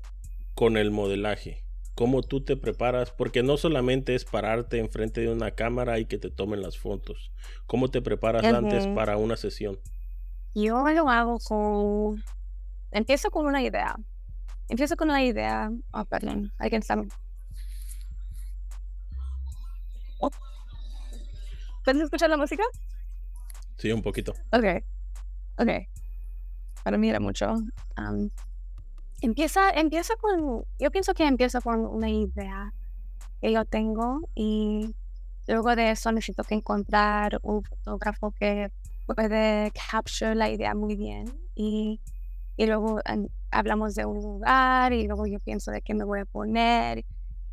con 0.55 0.77
el 0.77 0.91
modelaje. 0.91 1.63
Cómo 1.93 2.23
tú 2.23 2.41
te 2.41 2.55
preparas, 2.55 3.11
porque 3.11 3.43
no 3.43 3.57
solamente 3.57 4.15
es 4.15 4.25
pararte 4.25 4.79
enfrente 4.79 5.21
de 5.21 5.29
una 5.29 5.51
cámara 5.51 5.99
y 5.99 6.05
que 6.05 6.17
te 6.17 6.29
tomen 6.29 6.61
las 6.61 6.77
fotos. 6.77 7.31
¿Cómo 7.65 7.89
te 7.89 8.01
preparas 8.01 8.43
antes 8.43 8.87
para 8.87 9.17
una 9.17 9.35
sesión? 9.35 9.79
Yo 10.53 10.87
lo 10.87 11.09
hago 11.09 11.37
con. 11.39 12.23
Empiezo 12.91 13.29
con 13.31 13.45
una 13.45 13.61
idea. 13.61 13.95
Empiezo 14.69 14.95
con 14.97 15.09
una 15.09 15.23
idea. 15.23 15.69
Oh, 15.91 16.05
perdón, 16.05 16.51
alguien 16.57 16.81
está. 16.81 17.01
Oh. 20.19 20.31
¿Puedes 21.83 22.01
escuchar 22.01 22.29
la 22.29 22.37
música? 22.37 22.63
Sí, 23.77 23.91
un 23.91 24.01
poquito. 24.01 24.33
Ok. 24.51 24.83
Ok. 25.57 25.69
Para 26.83 26.97
mí 26.97 27.09
era 27.09 27.19
mucho. 27.19 27.53
empieza, 29.21 29.69
empieza 29.71 30.15
con. 30.15 30.65
Yo 30.79 30.91
pienso 30.91 31.13
que 31.13 31.25
empieza 31.25 31.61
con 31.61 31.85
una 31.85 32.09
idea 32.09 32.73
que 33.41 33.51
yo 33.51 33.65
tengo 33.65 34.21
y 34.35 34.95
luego 35.47 35.75
de 35.75 35.91
eso 35.91 36.11
necesito 36.11 36.43
que 36.43 36.55
encontrar 36.55 37.39
un 37.43 37.63
fotógrafo 37.63 38.31
que 38.31 38.71
puede 39.07 39.71
capture 39.71 40.35
la 40.35 40.49
idea 40.49 40.75
muy 40.75 40.95
bien 40.95 41.25
y, 41.55 42.01
y 42.57 42.65
luego 42.65 42.99
hablamos 43.51 43.95
de 43.95 44.05
un 44.05 44.21
lugar 44.21 44.93
y 44.93 45.07
luego 45.07 45.25
yo 45.25 45.39
pienso 45.39 45.71
de 45.71 45.81
qué 45.81 45.93
me 45.93 46.03
voy 46.03 46.19
a 46.19 46.25
poner 46.25 47.05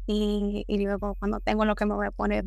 y, 0.07 0.65
y 0.67 0.85
luego 0.85 1.15
cuando 1.15 1.41
tengo 1.41 1.65
lo 1.65 1.75
que 1.75 1.87
me 1.87 1.95
voy 1.95 2.07
a 2.07 2.11
poner 2.11 2.45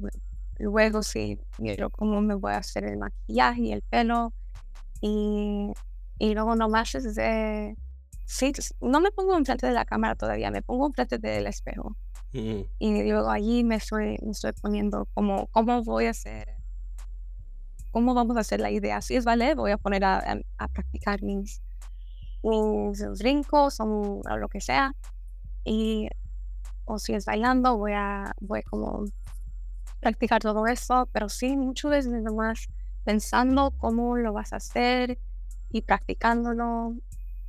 luego 0.60 1.04
sí 1.04 1.40
miro 1.58 1.90
cómo 1.90 2.22
me 2.22 2.36
voy 2.36 2.54
a 2.54 2.58
hacer 2.58 2.84
el 2.84 2.98
maquillaje 2.98 3.62
y 3.62 3.72
el 3.72 3.82
pelo 3.82 4.34
y, 5.02 5.72
y 6.20 6.34
luego 6.34 6.56
nomás 6.56 6.96
es 6.96 7.16
de 7.16 7.76
sí 8.26 8.52
no 8.82 9.00
me 9.00 9.12
pongo 9.12 9.38
enfrente 9.38 9.68
de 9.68 9.74
la 9.74 9.86
cámara 9.86 10.16
todavía 10.16 10.52
me 10.52 10.62
pongo 10.62 10.88
enfrente 10.88 11.18
del 11.18 11.48
espejo 11.48 11.96
mm. 12.34 12.62
y 12.80 13.04
luego 13.04 13.30
allí 13.30 13.64
me 13.64 13.76
estoy 13.76 14.18
me 14.22 14.32
estoy 14.32 14.52
poniendo 14.54 15.08
como 15.14 15.48
cómo 15.48 15.84
voy 15.84 16.08
a 16.08 16.12
hacer 16.12 16.57
cómo 17.98 18.14
vamos 18.14 18.38
a 18.38 18.42
hacer 18.42 18.60
la 18.60 18.70
idea. 18.70 19.02
Si 19.02 19.16
es 19.16 19.26
ballet, 19.26 19.56
voy 19.56 19.72
a 19.72 19.78
poner 19.80 20.06
a, 20.06 20.40
a, 20.60 20.68
practicar 20.68 21.24
mis, 21.24 21.64
mis 22.44 23.04
brincos 23.18 23.80
o, 23.80 24.22
lo 24.38 24.50
que 24.50 24.62
sea. 24.62 24.94
Y, 25.66 26.08
o 26.86 27.00
si 27.00 27.16
es 27.16 27.26
bailando, 27.26 27.76
voy 27.76 27.94
a, 27.94 28.36
voy 28.40 28.62
como 28.62 29.06
practicar 30.00 30.44
todo 30.44 30.68
eso. 30.68 31.10
Pero 31.12 31.28
sí, 31.28 31.58
muchas 31.58 31.90
veces 31.90 32.22
nomás 32.22 32.68
pensando 33.04 33.72
cómo 33.72 34.16
lo 34.16 34.32
vas 34.32 34.54
a 34.54 34.58
hacer 34.58 35.18
y 35.72 35.82
practicándolo. 35.82 36.94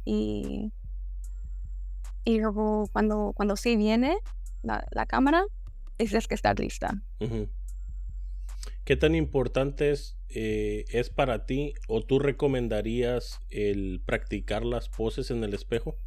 Y, 0.07 0.73
y 2.25 2.41
luego 2.41 2.89
cuando, 2.91 3.35
cuando 3.35 3.55
sí 3.57 3.77
viene 3.77 4.17
la, 4.63 4.83
la 4.93 5.05
cámara, 5.05 5.45
dices 5.99 6.27
que 6.27 6.35
está 6.35 6.55
lista. 6.55 7.03
¿Qué 8.89 8.97
tan 8.97 9.15
importante 9.15 9.91
es, 9.91 10.17
eh, 10.31 10.87
es 10.89 11.11
para 11.11 11.45
ti 11.45 11.75
o 11.89 12.01
tú 12.01 12.19
recomendarías 12.19 13.39
el 13.51 14.01
practicar 14.03 14.65
las 14.65 14.89
poses 14.89 15.31
en 15.31 15.45
el 15.45 15.53
espejo? 15.53 15.99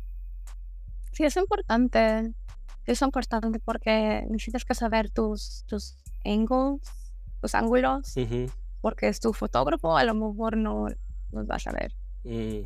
Sí, 1.11 1.23
es 1.23 1.37
importante. 1.37 2.33
Es 2.87 3.03
importante 3.03 3.59
porque 3.59 4.25
necesitas 4.27 4.65
que 4.65 4.73
saber 4.73 5.11
tus, 5.11 5.63
tus 5.67 5.95
angles, 6.25 6.81
tus 7.39 7.53
ángulos, 7.53 8.15
porque 8.81 9.09
es 9.09 9.19
tu 9.19 9.31
fotógrafo, 9.31 9.95
a 9.95 10.03
lo 10.03 10.15
mejor 10.15 10.57
no 10.57 10.87
los 11.31 11.45
vas 11.45 11.67
a 11.67 11.73
ver. 11.73 11.93
Mm. 12.23 12.65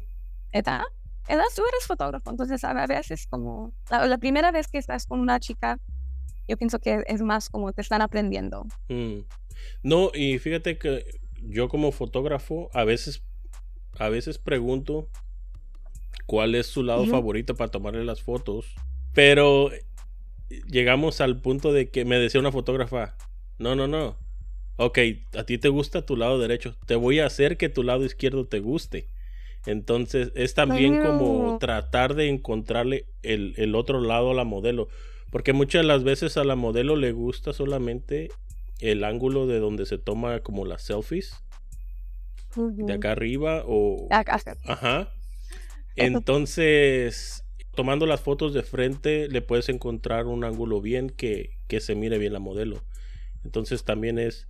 ¿Edad? 0.53 0.84
Edad, 1.27 1.43
tú 1.53 1.62
eres 1.67 1.86
fotógrafo, 1.86 2.29
entonces 2.29 2.63
a 2.63 2.88
veces 2.88 3.27
como 3.27 3.74
la, 3.89 4.17
primera 4.17 4.53
vez 4.53 4.69
que 4.69 4.77
estás 4.77 5.07
con 5.07 5.19
una 5.19 5.41
chica, 5.41 5.77
yo 6.48 6.55
pienso 6.55 6.79
que 6.79 7.03
es 7.05 7.22
más 7.22 7.50
como 7.50 7.74
te 7.74 7.81
están 7.81 8.01
aprendiendo. 8.01 8.65
Mm. 8.88 9.19
No, 9.83 10.12
y 10.13 10.39
fíjate 10.39 10.77
que 10.77 11.05
yo 11.41 11.69
como 11.69 11.91
fotógrafo 11.91 12.69
a 12.74 12.83
veces, 12.83 13.24
a 13.97 14.09
veces 14.09 14.38
pregunto 14.38 15.09
cuál 16.25 16.55
es 16.55 16.67
su 16.67 16.83
lado 16.83 17.05
favorito 17.05 17.55
para 17.55 17.71
tomarle 17.71 18.03
las 18.03 18.21
fotos. 18.21 18.74
Pero 19.13 19.71
llegamos 20.67 21.21
al 21.21 21.41
punto 21.41 21.71
de 21.71 21.89
que 21.89 22.05
me 22.05 22.17
decía 22.17 22.39
una 22.39 22.51
fotógrafa, 22.51 23.15
no, 23.57 23.75
no, 23.75 23.88
no. 23.88 24.17
Ok, 24.77 25.00
a 25.38 25.43
ti 25.45 25.57
te 25.57 25.69
gusta 25.69 26.05
tu 26.05 26.17
lado 26.17 26.38
derecho. 26.39 26.75
Te 26.85 26.95
voy 26.95 27.19
a 27.19 27.27
hacer 27.27 27.57
que 27.57 27.69
tu 27.69 27.83
lado 27.83 28.03
izquierdo 28.03 28.45
te 28.45 28.59
guste. 28.59 29.07
Entonces 29.65 30.31
es 30.35 30.53
también 30.53 31.01
como 31.01 31.57
tratar 31.59 32.13
de 32.13 32.27
encontrarle 32.29 33.05
el, 33.24 33.53
el, 33.57 33.74
otro 33.74 34.01
lado 34.01 34.31
a 34.31 34.33
la 34.33 34.43
modelo. 34.43 34.89
Porque 35.31 35.53
muchas 35.53 35.81
de 35.81 35.88
las 35.88 36.03
veces 36.03 36.38
a 36.38 36.43
la 36.43 36.55
modelo 36.55 36.95
le 36.95 37.13
gusta 37.13 37.53
solamente 37.53 38.29
el 38.79 39.03
ángulo 39.03 39.48
de 39.48 39.60
donde 39.60 39.86
se 39.86 39.98
toma 39.98 40.39
como 40.41 40.65
las 40.65 40.84
selfies. 40.84 41.44
De 42.55 42.94
acá 42.94 43.12
arriba 43.12 43.63
o... 43.65 44.08
Ajá. 44.65 45.12
Entonces, 45.98 47.44
tomando 47.75 48.05
las 48.05 48.22
fotos 48.22 48.53
de 48.53 48.63
frente, 48.63 49.27
le 49.27 49.41
puedes 49.41 49.70
encontrar 49.70 50.25
un 50.25 50.44
ángulo 50.44 50.82
bien 50.82 51.10
que, 51.10 51.58
que 51.67 51.79
se 51.79 51.96
mire 51.96 52.17
bien 52.17 52.34
la 52.34 52.39
modelo. 52.39 52.84
Entonces 53.44 53.84
también 53.84 54.20
es, 54.20 54.48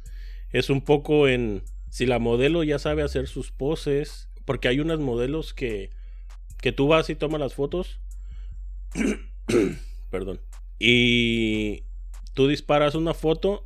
es 0.52 0.70
un 0.70 0.82
poco 0.82 1.28
en... 1.28 1.64
Si 1.90 2.06
la 2.06 2.20
modelo 2.20 2.64
ya 2.64 2.78
sabe 2.78 3.04
hacer 3.04 3.28
sus 3.28 3.52
poses, 3.52 4.30
porque 4.44 4.68
hay 4.68 4.80
unas 4.80 5.00
modelos 5.00 5.54
que, 5.54 5.92
que 6.62 6.72
tú 6.72 6.88
vas 6.88 7.10
y 7.10 7.16
tomas 7.16 7.40
las 7.40 7.54
fotos. 7.54 8.00
Perdón. 10.12 10.42
Y 10.78 11.84
tú 12.34 12.48
disparas 12.48 12.96
una 12.96 13.14
foto 13.14 13.66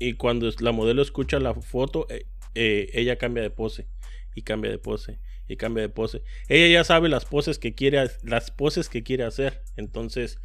y 0.00 0.14
cuando 0.14 0.50
la 0.60 0.72
modelo 0.72 1.02
escucha 1.02 1.38
la 1.38 1.54
foto, 1.54 2.06
eh, 2.08 2.26
eh, 2.54 2.90
ella 2.94 3.16
cambia 3.16 3.42
de 3.42 3.50
pose 3.50 3.86
y 4.34 4.42
cambia 4.42 4.70
de 4.70 4.78
pose 4.78 5.20
y 5.46 5.56
cambia 5.56 5.82
de 5.82 5.90
pose. 5.90 6.22
Ella 6.48 6.72
ya 6.72 6.84
sabe 6.84 7.10
las 7.10 7.26
poses 7.26 7.58
que 7.58 7.74
quiere, 7.74 8.10
las 8.22 8.50
poses 8.50 8.88
que 8.88 9.02
quiere 9.02 9.24
hacer. 9.24 9.62
Entonces, 9.76 10.40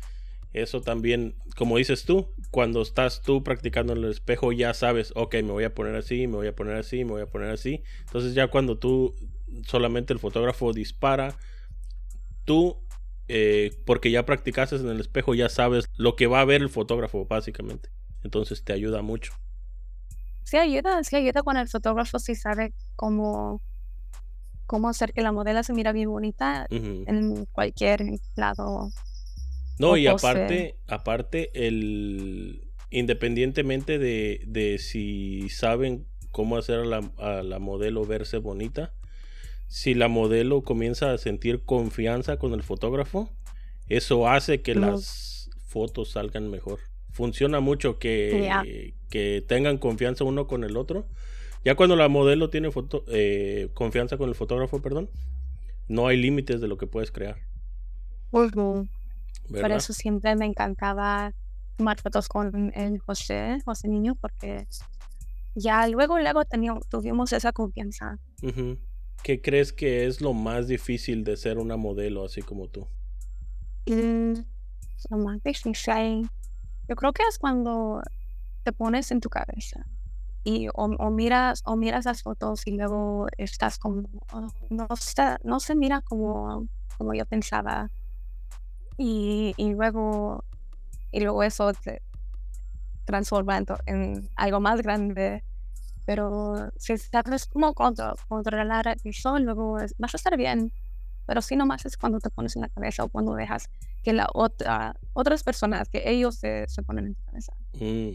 eso 0.51 0.81
también, 0.81 1.35
como 1.55 1.77
dices 1.77 2.03
tú, 2.03 2.33
cuando 2.51 2.81
estás 2.81 3.21
tú 3.21 3.43
practicando 3.43 3.93
en 3.93 4.03
el 4.03 4.12
espejo, 4.12 4.51
ya 4.51 4.74
sabes, 4.74 5.13
ok, 5.15 5.35
me 5.35 5.53
voy 5.53 5.63
a 5.63 5.74
poner 5.74 5.95
así, 5.95 6.27
me 6.27 6.35
voy 6.35 6.47
a 6.47 6.55
poner 6.55 6.75
así, 6.75 7.05
me 7.05 7.12
voy 7.12 7.21
a 7.21 7.27
poner 7.27 7.50
así. 7.50 7.81
Entonces, 8.01 8.33
ya 8.33 8.47
cuando 8.47 8.77
tú 8.77 9.15
solamente 9.65 10.12
el 10.12 10.19
fotógrafo 10.19 10.74
dispara, 10.74 11.38
tú, 12.43 12.83
eh, 13.29 13.71
porque 13.85 14.12
ya 14.12 14.25
practicaste 14.25 14.75
en 14.75 14.89
el 14.89 15.00
espejo, 15.00 15.33
ya 15.33 15.47
sabes 15.47 15.85
lo 15.95 16.17
que 16.17 16.27
va 16.27 16.41
a 16.41 16.45
ver 16.45 16.62
el 16.62 16.69
fotógrafo, 16.69 17.25
básicamente. 17.25 17.89
Entonces, 18.21 18.65
te 18.65 18.74
ayuda 18.74 19.01
mucho 19.01 19.31
sí 20.45 20.57
ayuda, 20.57 21.03
sí 21.03 21.17
ayuda 21.17 21.43
cuando 21.43 21.61
el 21.61 21.67
fotógrafo 21.67 22.19
sí 22.19 22.35
sabe 22.35 22.73
cómo, 22.95 23.61
cómo 24.65 24.87
hacer 24.87 25.11
que 25.11 25.21
la 25.21 25.31
modelo 25.31 25.61
se 25.63 25.73
mira 25.73 25.91
bien 25.91 26.09
bonita 26.09 26.67
en 26.69 27.45
cualquier 27.51 28.05
lado. 28.35 28.89
No, 29.79 29.97
y 29.97 30.07
aparte, 30.07 30.77
aparte, 30.87 31.67
el 31.67 32.61
independientemente 32.91 33.97
de, 33.97 34.41
de 34.47 34.77
si 34.77 35.49
saben 35.49 36.05
cómo 36.31 36.55
hacer 36.55 36.79
a 36.79 36.85
la, 36.85 37.11
a 37.17 37.43
la 37.43 37.59
modelo 37.59 38.05
verse 38.05 38.37
bonita, 38.37 38.93
si 39.67 39.95
la 39.95 40.07
modelo 40.07 40.61
comienza 40.61 41.11
a 41.11 41.17
sentir 41.17 41.65
confianza 41.65 42.37
con 42.37 42.53
el 42.53 42.63
fotógrafo, 42.63 43.29
eso 43.89 44.29
hace 44.29 44.61
que 44.61 44.75
las 44.75 45.49
fotos 45.65 46.11
salgan 46.11 46.49
mejor 46.49 46.79
funciona 47.15 47.62
mucho 47.62 47.98
que, 47.98 48.93
que 49.10 49.43
tengan 49.48 49.77
confianza 49.77 50.25
uno 50.25 50.48
con 50.48 50.65
el 50.65 50.75
otro. 50.75 51.07
Ya 51.63 51.75
cuando 51.75 51.95
la 51.95 52.10
modelo 52.10 52.50
tiene 52.50 52.72
foto, 52.72 53.05
eh, 53.07 53.69
confianza 53.74 54.17
con 54.17 54.27
el 54.27 54.36
fotógrafo, 54.36 54.81
perdón, 54.81 55.10
no 55.88 56.07
hay 56.07 56.17
límites 56.17 56.60
de 56.60 56.67
lo 56.67 56.77
que 56.77 56.88
puedes 56.88 57.12
crear. 57.12 57.38
Por 58.29 58.51
eso 59.72 59.93
siempre 59.93 60.36
me 60.36 60.45
encantaba 60.45 61.34
tomar 61.77 62.01
fotos 62.01 62.27
con 62.27 62.74
el 62.75 63.00
José, 63.00 63.60
José 63.63 63.88
Niño, 63.88 64.15
porque 64.15 64.67
ya 65.55 65.88
luego, 65.88 66.19
luego 66.19 66.43
tuvimos 66.89 67.31
esa 67.31 67.53
confianza. 67.53 68.19
¿Qué 69.24 69.41
crees 69.41 69.72
que 69.72 70.05
es 70.05 70.19
lo 70.19 70.34
más 70.34 70.67
difícil 70.67 71.24
de 71.24 71.38
ser 71.38 71.60
una 71.60 71.77
modelo 71.77 72.25
así 72.25 72.41
como 72.41 72.67
tú? 72.67 72.88
Mm, 73.88 74.34
lo 75.10 75.17
más 75.17 75.41
difícil, 75.43 76.29
yo 76.88 76.96
creo 76.96 77.13
que 77.13 77.24
es 77.30 77.39
cuando 77.39 78.01
te 78.63 78.72
pones 78.72 79.12
en 79.12 79.22
tu 79.22 79.30
cabeza 79.30 79.86
y 80.44 80.68
o, 80.74 80.88
miras 81.10 81.62
o 81.65 81.75
miras 81.75 82.06
las 82.06 82.22
fotos 82.22 82.68
y 82.68 82.72
luego 82.77 83.27
estás 83.38 83.80
como 83.80 84.08
oh, 84.34 84.48
no, 84.70 84.88
no 85.44 85.60
se 85.60 85.75
mira 85.75 86.01
como 86.01 86.68
como 86.98 87.13
yo 87.13 87.25
pensaba 87.25 87.89
y, 88.98 89.54
y 89.58 89.74
luego 89.74 90.44
y 91.12 91.22
luego 91.22 91.44
eso 91.44 91.74
se 91.74 92.01
transforma 93.06 93.62
en, 93.86 94.30
algo 94.36 94.60
más 94.60 94.82
grande. 94.82 95.44
Pero 96.06 96.72
si 96.77 96.98
sabes 96.98 97.48
cómo 97.48 97.74
controlar 97.74 98.98
eso 99.04 99.39
luego 99.39 99.77
vas 99.98 100.13
a 100.13 100.18
estar 100.18 100.38
bien 100.38 100.72
pero 101.25 101.41
si 101.41 101.55
nomás 101.55 101.86
es 101.86 101.98
cuando 101.98 102.20
te 102.20 102.29
pones 102.29 102.55
en 102.55 102.62
la 102.62 102.70
cabeza 102.70 103.03
o 103.03 103.10
cuando 103.10 103.36
dejas 103.36 103.70
que 104.03 104.13
la 104.13 104.27
otra 104.34 104.96
otras 105.13 105.44
personas 105.44 105.89
que 105.89 106.03
ellos 106.05 106.36
se, 106.36 106.65
se 106.67 106.84
ponen 106.84 107.08
en 107.08 107.15
tu 107.15 107.24
cabeza 107.24 107.53
mm. 107.79 108.10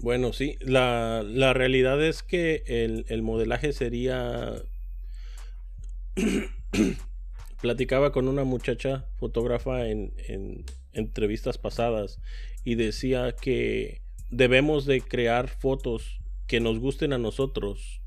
bueno 0.00 0.32
sí 0.32 0.56
la, 0.60 1.22
la, 1.24 1.52
realidad 1.52 2.02
es 2.02 2.22
que 2.22 2.62
el, 2.66 3.04
el 3.08 3.22
modelaje 3.22 3.72
sería 3.72 4.54
platicaba 7.60 8.12
con 8.12 8.28
una 8.28 8.44
muchacha 8.44 9.06
fotógrafa 9.16 9.86
en, 9.86 10.12
entrevistas 10.92 11.58
pasadas 11.58 12.20
y 12.62 12.74
decía 12.74 13.34
que 13.34 14.02
debemos 14.30 14.86
de 14.86 15.00
crear 15.00 15.48
fotos 15.48 16.20
que 16.46 16.60
nos 16.60 16.78
gusten 16.78 17.12
a 17.12 17.18
nosotros 17.18 18.02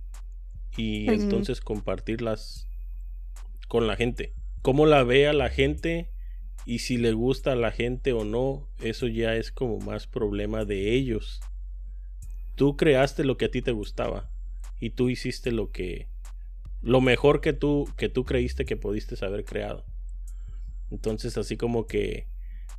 y 0.77 1.09
entonces 1.09 1.59
compartirlas 1.59 2.66
con 3.67 3.87
la 3.87 3.95
gente. 3.95 4.33
Cómo 4.61 4.85
la 4.85 5.03
vea 5.03 5.33
la 5.33 5.49
gente 5.49 6.09
y 6.65 6.79
si 6.79 6.97
le 6.97 7.13
gusta 7.13 7.53
a 7.53 7.55
la 7.55 7.71
gente 7.71 8.13
o 8.13 8.25
no, 8.25 8.67
eso 8.81 9.07
ya 9.07 9.35
es 9.35 9.51
como 9.51 9.79
más 9.79 10.07
problema 10.07 10.65
de 10.65 10.93
ellos. 10.93 11.39
Tú 12.55 12.75
creaste 12.75 13.23
lo 13.23 13.37
que 13.37 13.45
a 13.45 13.51
ti 13.51 13.61
te 13.61 13.71
gustaba 13.71 14.29
y 14.79 14.91
tú 14.91 15.09
hiciste 15.09 15.51
lo 15.51 15.71
que 15.71 16.07
lo 16.81 17.01
mejor 17.01 17.41
que 17.41 17.53
tú, 17.53 17.89
que 17.97 18.09
tú 18.09 18.23
creíste 18.23 18.65
que 18.65 18.77
pudiste 18.77 19.23
haber 19.25 19.45
creado. 19.45 19.85
Entonces, 20.91 21.37
así 21.37 21.57
como 21.57 21.87
que 21.87 22.27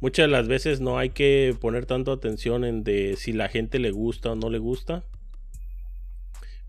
muchas 0.01 0.27
de 0.27 0.33
las 0.33 0.49
veces 0.49 0.81
no 0.81 0.99
hay 0.99 1.11
que 1.11 1.55
poner 1.61 1.87
tanto 1.87 2.13
atención 2.13 2.65
en 2.65 2.85
de 2.85 3.17
si 3.17 3.33
la 3.33 3.49
gente 3.49 3.79
le 3.79 3.91
gusta 3.91 4.33
o 4.33 4.35
no 4.35 4.51
le 4.51 4.59
gusta. 4.59 5.05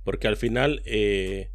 Porque 0.03 0.27
al 0.27 0.38
final, 0.38 0.81
eh, 0.85 1.51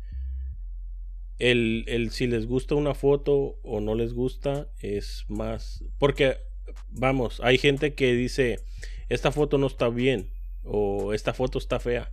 el, 1.38 1.85
el, 1.88 2.11
si 2.11 2.26
les 2.26 2.47
gusta 2.47 2.75
una 2.75 2.95
foto 2.95 3.59
o 3.62 3.81
no 3.81 3.95
les 3.95 4.12
gusta 4.12 4.69
es 4.81 5.25
más... 5.29 5.85
Porque, 5.99 6.38
vamos, 6.90 7.40
hay 7.42 7.59
gente 7.59 7.94
que 7.94 8.14
dice, 8.14 8.61
esta 9.09 9.33
foto 9.33 9.59
no 9.59 9.66
está 9.66 9.88
bien 9.88 10.31
o 10.62 11.12
esta 11.12 11.35
foto 11.35 11.59
está 11.59 11.81
fea. 11.81 12.12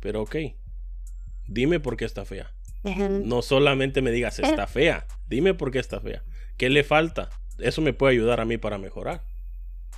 Pero 0.00 0.22
ok, 0.22 0.36
dime 1.46 1.80
por 1.80 1.96
qué 1.96 2.04
está 2.04 2.24
fea. 2.24 2.52
No 3.08 3.40
solamente 3.40 4.02
me 4.02 4.10
digas 4.10 4.38
está 4.38 4.66
fea, 4.66 5.06
dime 5.26 5.54
por 5.54 5.70
qué 5.70 5.78
está 5.78 6.00
fea. 6.00 6.22
¿Qué 6.58 6.68
le 6.68 6.84
falta? 6.84 7.30
Eso 7.58 7.80
me 7.80 7.94
puede 7.94 8.12
ayudar 8.12 8.40
a 8.40 8.44
mí 8.44 8.58
para 8.58 8.76
mejorar. 8.76 9.24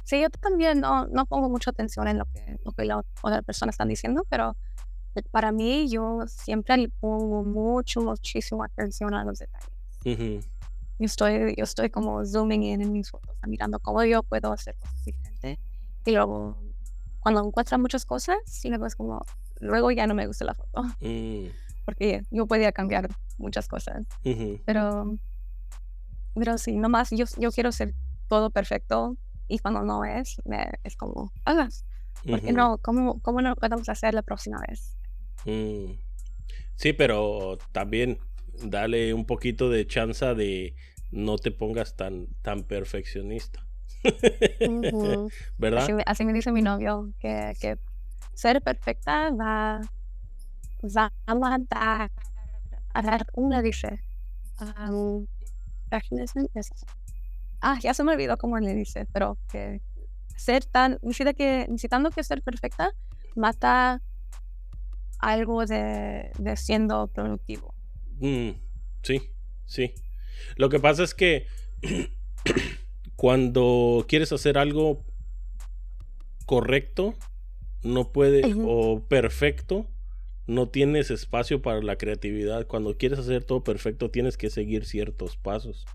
Sí, 0.05 0.21
yo 0.21 0.31
también 0.31 0.81
no, 0.81 1.07
no 1.09 1.27
pongo 1.27 1.49
mucha 1.49 1.71
atención 1.71 2.07
en 2.07 2.19
lo 2.19 2.27
que, 2.27 2.59
lo 2.65 2.71
que 2.71 2.85
la 2.85 2.99
otra 3.23 3.43
persona 3.43 3.71
está 3.71 3.85
diciendo, 3.85 4.25
pero 4.31 4.57
para 5.23 5.53
mí 5.53 5.89
yo 5.89 6.25
siempre 6.27 6.77
le 6.77 6.89
pongo 6.89 7.45
mucho, 7.45 8.01
muchísima 8.01 8.67
atención 8.67 9.15
a 9.15 9.25
los 9.25 9.39
detalles. 9.39 10.47
Yo 10.99 11.05
estoy, 11.05 11.55
yo 11.57 11.65
estoy 11.65 11.91
como 11.91 12.25
zooming 12.25 12.63
in 12.63 12.81
en 12.81 12.93
mis 12.93 13.11
fotos, 13.11 13.37
mirando 13.47 13.79
cómo 13.81 14.03
yo 14.05 14.23
puedo 14.23 14.53
hacer 14.53 14.77
cosas 14.77 15.05
diferentes. 15.05 15.59
Y 16.07 16.13
luego, 16.13 16.57
cuando 17.21 17.45
encuentro 17.45 17.79
muchas 17.79 18.07
cosas, 18.07 18.39
sí 18.47 18.69
luego 18.69 18.87
es 18.87 18.97
como, 18.97 19.25
luego 19.61 19.91
ya 19.91 20.07
no 20.07 20.15
me 20.15 20.27
gusta 20.27 20.45
la 20.45 20.55
foto. 20.55 20.83
Mm. 21.01 21.49
Porque 21.85 22.25
yo 22.33 22.47
podía 22.47 22.73
cambiar 22.73 23.09
muchas 23.39 23.69
cosas. 23.69 24.05
Pero, 24.65 25.17
pero 26.35 26.59
sí, 26.59 26.77
nomás 26.77 27.11
yo, 27.11 27.27
yo 27.39 27.53
quiero 27.53 27.71
ser 27.71 27.95
todo 28.27 28.51
perfecto 28.51 29.17
y 29.47 29.61
cuando 29.61 29.83
no 29.83 30.05
es, 30.05 30.43
me, 30.45 30.73
es 30.83 30.97
como, 30.97 31.33
hagas. 31.45 31.85
Porque 32.29 32.53
no, 32.53 32.79
¿cómo, 32.79 33.21
¿cómo 33.21 33.41
no 33.41 33.51
lo 33.51 33.57
podemos 33.57 33.89
hacer 33.89 34.15
la 34.15 34.23
próxima 34.23 34.59
vez? 34.69 34.96
Mm. 35.47 35.93
Sí, 36.75 36.93
pero 36.93 37.59
también 37.73 38.19
dale 38.63 39.15
un 39.15 39.25
poquito 39.25 39.71
de 39.71 39.87
chance 39.87 40.35
de 40.35 40.75
no 41.11 41.39
te 41.39 41.51
pongas 41.51 41.97
tan, 41.97 42.27
tan 42.43 42.65
perfeccionista. 42.65 43.67
¿Verdad? 45.59 45.89
Así, 46.07 46.25
me 46.25 46.33
dice 46.33 46.53
mi 46.53 46.63
novio, 46.63 47.13
que, 47.19 47.55
que 47.61 47.79
ser 48.35 48.61
perfecta 48.61 49.31
va, 49.31 49.81
va 50.85 51.13
a 51.27 51.35
matar 51.35 52.11
a 52.93 53.03
dar 53.03 53.27
una 53.35 53.61
dice 53.63 54.01
um, 54.61 55.27
ah 57.61 57.79
ya 57.81 57.93
se 57.93 58.05
me 58.05 58.13
olvidó 58.13 58.39
cómo 58.39 58.59
le 58.59 58.75
dice 58.75 59.07
pero 59.13 59.39
que 59.51 59.83
ser 60.37 60.65
tan 60.65 60.99
necesita 61.03 61.35
que 61.35 61.67
necesitando 61.69 62.11
que 62.11 62.25
ser 62.25 62.43
perfecta 62.43 62.93
mata 63.35 64.03
algo 65.19 65.65
de, 65.67 66.31
de 66.39 66.57
siendo 66.57 67.09
productivo 67.09 67.75
mm, 68.21 68.51
sí 69.03 69.23
sí 69.65 69.95
lo 70.57 70.69
que 70.69 70.81
pasa 70.81 71.03
es 71.03 71.15
que 71.15 71.47
cuando 73.17 74.05
quieres 74.09 74.33
hacer 74.33 74.59
algo 74.59 75.05
correcto 76.45 77.15
no 77.83 78.13
puede, 78.13 78.43
o 78.65 79.07
perfecto, 79.07 79.89
no 80.47 80.69
tienes 80.69 81.11
espacio 81.11 81.63
para 81.63 81.81
la 81.83 81.97
creatividad. 81.97 82.67
Cuando 82.67 82.97
quieres 82.97 83.19
hacer 83.19 83.45
todo 83.45 83.65
perfecto, 83.65 84.11
tienes 84.11 84.37
que 84.37 84.51
seguir 84.51 84.85
ciertos 84.85 85.37
pasos. 85.37 85.87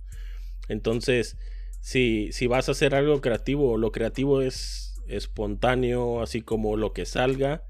Entonces, 0.69 1.37
si, 1.79 2.31
si 2.31 2.47
vas 2.47 2.69
a 2.69 2.73
hacer 2.73 2.95
algo 2.95 3.21
creativo, 3.21 3.77
lo 3.77 3.91
creativo 3.91 4.41
es 4.41 5.01
espontáneo, 5.07 6.21
así 6.21 6.41
como 6.41 6.77
lo 6.77 6.93
que 6.93 7.05
salga, 7.05 7.63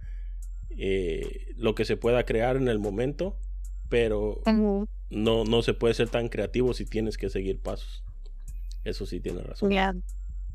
eh, 0.78 1.54
lo 1.58 1.76
que 1.76 1.86
se 1.86 1.98
pueda 1.98 2.26
crear 2.26 2.56
en 2.56 2.68
el 2.68 2.80
momento, 2.80 3.38
pero 3.90 4.42
no, 5.10 5.44
no 5.44 5.62
se 5.62 5.74
puede 5.74 5.94
ser 5.94 6.10
tan 6.10 6.30
creativo 6.30 6.74
si 6.74 6.86
tienes 6.86 7.18
que 7.18 7.30
seguir 7.30 7.60
pasos. 7.60 8.04
Eso 8.84 9.06
sí 9.06 9.20
tiene 9.20 9.42
razón. 9.42 10.04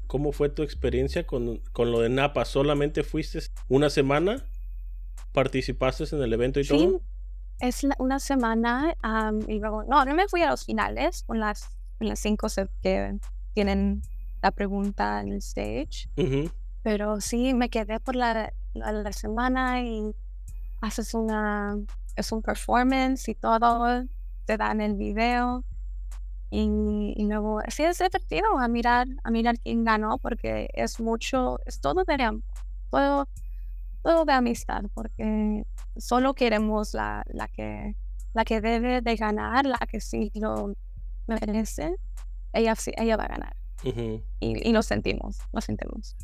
¿Cómo 0.07 0.33
fue 0.33 0.49
tu 0.49 0.63
experiencia 0.63 1.27
con, 1.27 1.61
lo 1.77 2.01
de 2.01 2.09
Napa? 2.09 2.45
¿Solamente 2.45 3.03
fuiste 3.03 3.41
una 3.69 3.91
semana? 3.91 4.45
¿Participaste 5.33 6.05
en 6.15 6.23
el 6.23 6.33
evento 6.33 6.61
y 6.61 6.65
sí, 6.65 6.69
todo? 6.71 7.03
Es 7.61 7.87
una 7.99 8.19
semana 8.21 8.97
y 9.49 9.59
luego, 9.59 9.85
no, 9.85 10.05
no 10.05 10.15
me 10.15 10.29
fui 10.29 10.43
a 10.43 10.51
los 10.51 10.65
finales, 10.65 11.25
con 11.25 11.41
las, 11.41 11.69
las 11.99 12.19
cinco 12.21 12.47
que 12.83 13.19
tienen 13.53 14.03
la 14.43 14.51
pregunta 14.53 15.21
en 15.21 15.29
el 15.29 15.39
stage. 15.39 16.09
Pero 16.83 17.21
sí, 17.21 17.53
me 17.53 17.69
quedé 17.69 17.99
por 17.99 18.15
la, 18.15 18.53
la, 18.79 19.13
semana 19.13 19.83
y 19.83 20.15
haces 20.81 21.15
una, 21.15 21.77
es 22.15 22.33
un 22.33 22.43
performance 22.43 23.29
y 23.29 23.35
todo, 23.35 24.05
te 24.45 24.57
dan 24.57 24.81
el 24.81 24.95
video 24.95 25.65
y, 26.51 27.27
luego, 27.27 27.61
sí 27.69 27.83
es 27.83 27.99
divertido 27.99 28.59
a 28.59 28.69
mirar, 28.69 29.09
a 29.25 29.31
mirar 29.31 29.59
quién 29.59 29.85
ganó, 29.85 30.19
porque 30.19 30.69
es 30.73 31.01
mucho, 31.01 31.59
es 31.67 31.81
todo 31.81 32.05
de 32.05 32.41
todo, 32.91 33.29
todo 34.03 34.25
de 34.25 34.33
amistad, 34.33 34.85
porque 34.95 35.67
solo 35.97 36.35
queremos 36.35 36.95
la, 36.95 37.25
la, 37.29 37.49
que, 37.49 37.97
la 38.33 38.45
que 38.45 38.61
debe 38.61 39.01
de 39.01 39.17
ganar, 39.17 39.67
la 39.67 39.79
que 39.79 40.01
sí 40.01 40.31
lo 40.35 40.75
merece, 41.27 41.97
ella, 42.53 42.75
ella 42.97 43.17
va 43.17 43.25
a 43.25 43.29
ganar. 43.29 43.57
y, 43.83 44.23
y, 44.41 44.73
lo 44.73 44.83
sentimos, 44.83 45.39
lo 45.53 45.61
sentimos. 45.61 46.17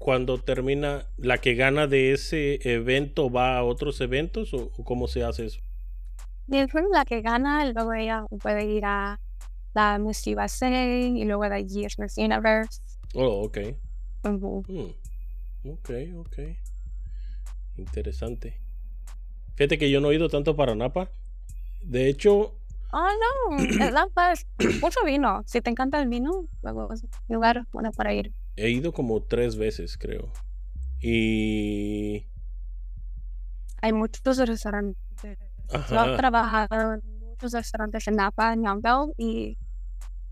Cuando 0.00 0.38
termina, 0.38 1.04
¿la 1.18 1.36
que 1.38 1.54
gana 1.54 1.86
de 1.86 2.12
ese 2.12 2.58
evento 2.64 3.30
va 3.30 3.58
a 3.58 3.64
otros 3.64 4.00
eventos 4.00 4.54
o 4.54 4.70
cómo 4.82 5.06
se 5.08 5.22
hace 5.22 5.44
eso? 5.44 5.60
después 6.46 6.84
la 6.90 7.04
que 7.04 7.20
gana, 7.20 7.70
luego 7.70 7.92
ella 7.92 8.24
puede 8.40 8.64
ir 8.64 8.84
a 8.86 9.20
la 9.74 9.98
Miss 9.98 10.26
USA 10.26 10.70
y 10.70 11.22
luego 11.26 11.42
de 11.42 11.54
allí 11.54 11.84
es 11.84 11.98
Miss 11.98 12.16
Universe. 12.16 12.80
Oh, 13.14 13.44
ok. 13.44 13.58
Mm. 14.22 15.68
Ok, 15.68 15.90
ok. 16.16 16.38
Interesante. 17.76 18.58
Fíjate 19.56 19.76
que 19.76 19.90
yo 19.90 20.00
no 20.00 20.10
he 20.10 20.14
ido 20.14 20.30
tanto 20.30 20.56
para 20.56 20.74
Napa. 20.74 21.10
De 21.82 22.08
hecho. 22.08 22.56
Oh, 22.90 23.08
no. 23.50 23.90
Napa 23.90 24.32
es 24.32 24.46
mucho 24.80 25.00
vino. 25.04 25.42
Si 25.44 25.60
te 25.60 25.68
encanta 25.68 26.00
el 26.00 26.08
vino, 26.08 26.46
luego 26.62 26.90
es 26.90 27.04
un 27.04 27.10
lugar 27.28 27.66
bueno 27.70 27.92
para 27.92 28.14
ir. 28.14 28.32
He 28.56 28.70
ido 28.70 28.92
como 28.92 29.22
tres 29.22 29.56
veces, 29.56 29.96
creo. 29.96 30.32
Y. 31.00 32.26
Hay 33.82 33.92
muchos 33.92 34.36
restaurantes. 34.38 34.98
Yo 35.90 36.04
he 36.04 36.16
trabajado 36.16 36.94
en 36.94 37.20
muchos 37.20 37.52
restaurantes 37.52 38.06
en 38.08 38.16
Napa, 38.16 38.52
en 38.52 38.64
Youngville, 38.64 39.14
y, 39.16 39.58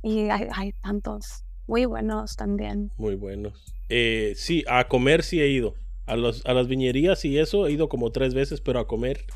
y 0.03 0.29
hay, 0.29 0.49
hay 0.53 0.73
tantos 0.73 1.45
muy 1.67 1.85
buenos 1.85 2.35
también. 2.37 2.91
Muy 2.97 3.15
buenos. 3.15 3.73
Eh, 3.89 4.33
sí, 4.37 4.65
a 4.69 4.89
comer 4.89 5.23
sí 5.23 5.41
he 5.41 5.49
ido. 5.49 5.75
A, 6.07 6.17
los, 6.17 6.45
a 6.47 6.55
las 6.55 6.67
viñerías 6.69 7.25
y 7.27 7.39
eso 7.39 7.67
he 7.67 7.73
ido 7.73 7.89
como 7.89 8.11
tres 8.11 8.33
veces, 8.33 8.63
pero 8.63 8.81
a 8.81 8.87
comer, 8.87 9.27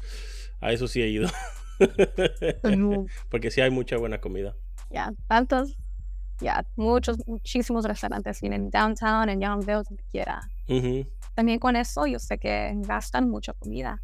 a 0.60 0.72
eso 0.72 0.88
sí 0.88 1.02
he 1.02 1.08
ido. 1.08 1.28
Porque 3.30 3.50
sí 3.50 3.60
hay 3.60 3.70
mucha 3.70 3.98
buena 3.98 4.20
comida. 4.22 4.56
Ya, 4.90 5.12
tantos, 5.28 5.76
muchos, 6.76 7.18
muchísimos 7.26 7.84
restaurantes 7.84 8.42
en 8.42 8.70
downtown, 8.70 9.28
en 9.28 9.40
Youngville, 9.40 9.82
donde 9.88 10.04
quiera. 10.10 10.40
También 11.34 11.58
con 11.58 11.76
eso 11.76 12.06
yo 12.06 12.18
sé 12.18 12.38
que 12.38 12.72
gastan 12.76 13.28
mucha 13.30 13.52
comida. 13.52 14.02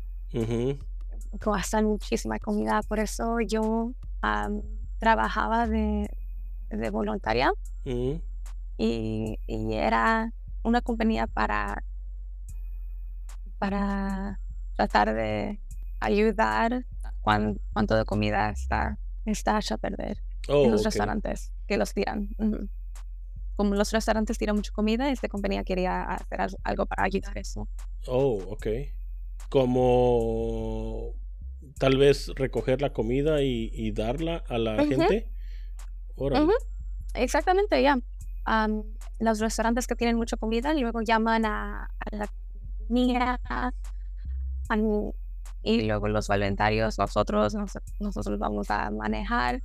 Gastan 1.33 1.85
muchísima 1.85 2.39
comida, 2.39 2.81
por 2.89 2.99
eso 2.99 3.41
yo 3.41 3.93
trabajaba 4.99 5.67
de, 5.67 6.09
de 6.71 6.91
voluntaria. 6.91 7.53
Y, 7.85 8.23
y, 8.77 9.75
era 9.75 10.33
una 10.63 10.81
compañía 10.81 11.27
para, 11.27 11.83
para 13.59 14.41
tratar 14.77 15.15
de 15.15 15.61
ayudar 16.01 16.85
cuando, 17.21 17.61
cuánto 17.73 17.97
de 17.97 18.05
comida 18.05 18.51
está, 18.51 18.99
está 19.25 19.59
hecha 19.59 19.75
a 19.75 19.79
perder 19.79 20.23
en 20.47 20.71
los 20.71 20.83
oh, 20.83 20.85
restaurantes 20.85 21.53
que 21.67 21.77
los 21.77 21.93
tiran. 21.93 22.29
Como 23.57 23.75
los 23.75 23.91
restaurantes 23.93 24.39
tiran 24.39 24.57
mucha 24.57 24.73
comida, 24.73 25.11
esta 25.11 25.29
compañía 25.29 25.65
quería 25.65 26.03
hacer 26.03 26.41
algo 26.63 26.87
para 26.87 27.05
ayudar 27.05 27.37
eso. 27.39 27.69
Oh, 28.07 28.39
ok. 28.51 28.67
Como 29.49 31.15
tal 31.79 31.97
vez 31.97 32.29
recoger 32.37 32.81
la 32.81 32.93
comida 32.93 33.43
y, 33.43 33.91
darla 33.93 34.45
a 34.49 34.59
la 34.59 34.77
gente. 34.85 35.31
Exactamente, 37.15 37.83
ya 37.83 37.99
los 39.19 39.41
restaurantes 39.41 39.87
que 39.87 39.97
tienen 39.97 40.17
mucha 40.17 40.37
comida 40.37 40.75
y 40.75 40.81
luego 40.81 41.03
llaman 41.03 41.45
a, 41.45 41.91
la 42.11 42.31
niña 42.89 43.39
y 45.63 45.83
luego 45.83 46.09
los 46.09 46.29
voluntarios, 46.29 46.99
nosotros, 46.99 47.55
nosotros 47.99 48.39
vamos 48.39 48.71
a 48.71 48.91
manejar 48.91 49.63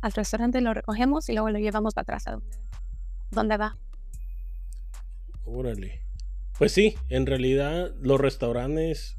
al 0.00 0.12
restaurante, 0.12 0.60
lo 0.60 0.74
recogemos 0.74 1.28
y 1.28 1.32
luego 1.32 1.50
lo 1.50 1.58
llevamos 1.58 1.94
para 1.94 2.02
atrás 2.02 2.26
a 2.28 2.40
donde, 3.30 3.56
va. 3.56 3.76
Órale. 5.44 6.02
Pues 6.58 6.72
sí, 6.72 6.96
en 7.08 7.26
realidad 7.26 7.92
los 8.00 8.20
restaurantes 8.20 9.16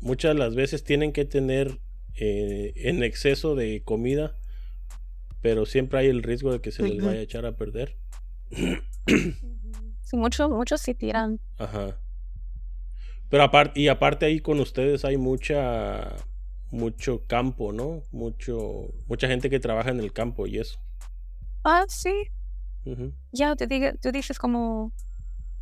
muchas 0.00 0.34
de 0.34 0.38
las 0.38 0.54
veces 0.54 0.82
tienen 0.82 1.12
que 1.12 1.24
tener 1.24 1.80
eh, 2.14 2.72
en 2.76 3.02
exceso 3.02 3.54
de 3.54 3.82
comida, 3.84 4.34
pero 5.40 5.66
siempre 5.66 6.00
hay 6.00 6.06
el 6.08 6.22
riesgo 6.22 6.52
de 6.52 6.60
que 6.60 6.72
se 6.72 6.82
les 6.82 7.04
vaya 7.04 7.20
a 7.20 7.22
echar 7.22 7.46
a 7.46 7.56
perder. 7.56 7.96
Sí, 10.02 10.16
muchos, 10.16 10.50
muchos 10.50 10.80
sí 10.80 10.94
tiran. 10.94 11.38
Ajá. 11.56 12.00
Pero 13.28 13.44
aparte, 13.44 13.80
y 13.80 13.86
aparte 13.86 14.26
ahí 14.26 14.40
con 14.40 14.58
ustedes 14.58 15.04
hay 15.04 15.16
mucha, 15.16 16.16
mucho 16.70 17.24
campo, 17.26 17.72
¿no? 17.72 18.02
Mucho, 18.12 18.92
mucha 19.06 19.28
gente 19.28 19.50
que 19.50 19.60
trabaja 19.60 19.90
en 19.90 20.00
el 20.00 20.12
campo 20.12 20.46
y 20.46 20.58
eso. 20.58 20.78
Ah, 21.64 21.84
sí. 21.88 22.12
Ya, 23.32 23.54
te 23.56 23.66
digo, 23.66 23.88
tú 24.00 24.10
dices 24.10 24.38
como 24.38 24.92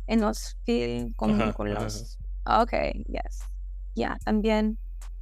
en 0.07 0.21
los 0.21 0.57
film, 0.63 1.13
con, 1.13 1.51
con 1.53 1.73
los... 1.73 2.17
Ok, 2.45 2.73
yes. 3.07 3.41
Ya, 3.95 4.17
también. 4.23 4.77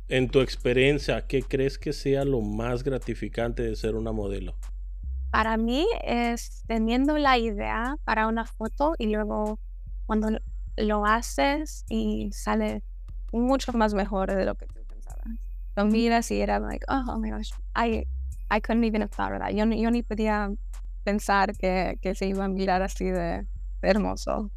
En 0.07 0.29
tu 0.29 0.39
experiencia, 0.39 1.25
¿qué 1.25 1.41
crees 1.41 1.77
que 1.77 1.91
sea 1.91 2.23
lo 2.23 2.41
más 2.41 2.83
gratificante 2.83 3.63
de 3.63 3.75
ser 3.75 3.95
una 3.95 4.11
modelo? 4.11 4.55
para 5.31 5.57
mí 5.57 5.85
es 6.03 6.63
teniendo 6.67 7.17
la 7.17 7.37
idea 7.37 7.95
para 8.05 8.27
una 8.27 8.45
foto 8.45 8.93
y 8.97 9.07
luego 9.07 9.59
cuando 10.05 10.29
lo 10.77 11.05
haces 11.05 11.85
y 11.89 12.31
sale 12.31 12.83
mucho 13.31 13.73
más 13.73 13.93
mejor 13.93 14.33
de 14.33 14.45
lo 14.45 14.55
que. 14.55 14.65
Lo 15.77 15.85
miras 15.85 16.29
y 16.31 16.41
era 16.41 16.59
like, 16.59 16.85
oh, 16.89 17.03
oh 17.07 17.19
my 17.19 17.29
gosh, 17.29 17.51
I, 17.75 18.05
I 18.49 18.59
couldn't 18.59 18.83
even 18.83 19.01
have 19.01 19.11
thought 19.11 19.31
of 19.31 19.39
that. 19.39 19.53
Yo, 19.53 19.63
yo 19.65 19.89
ni 19.89 20.03
podía 20.03 20.53
pensar 21.05 21.55
que, 21.55 21.97
que, 22.01 22.15
se 22.15 22.27
iba 22.27 22.43
a 22.43 22.49
mirar 22.49 22.81
así 22.81 23.05
de, 23.05 23.45
hermoso. 23.81 24.51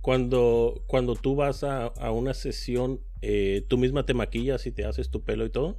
Cuando, 0.00 0.82
cuando 0.86 1.14
tú 1.14 1.34
vas 1.34 1.64
a, 1.64 1.86
a 1.86 2.12
una 2.12 2.32
sesión, 2.32 3.00
eh, 3.20 3.66
¿tú 3.68 3.76
misma 3.76 4.06
te 4.06 4.14
maquillas 4.14 4.64
y 4.66 4.72
te 4.72 4.86
haces 4.86 5.10
tu 5.10 5.22
pelo 5.22 5.44
y 5.44 5.50
todo? 5.50 5.76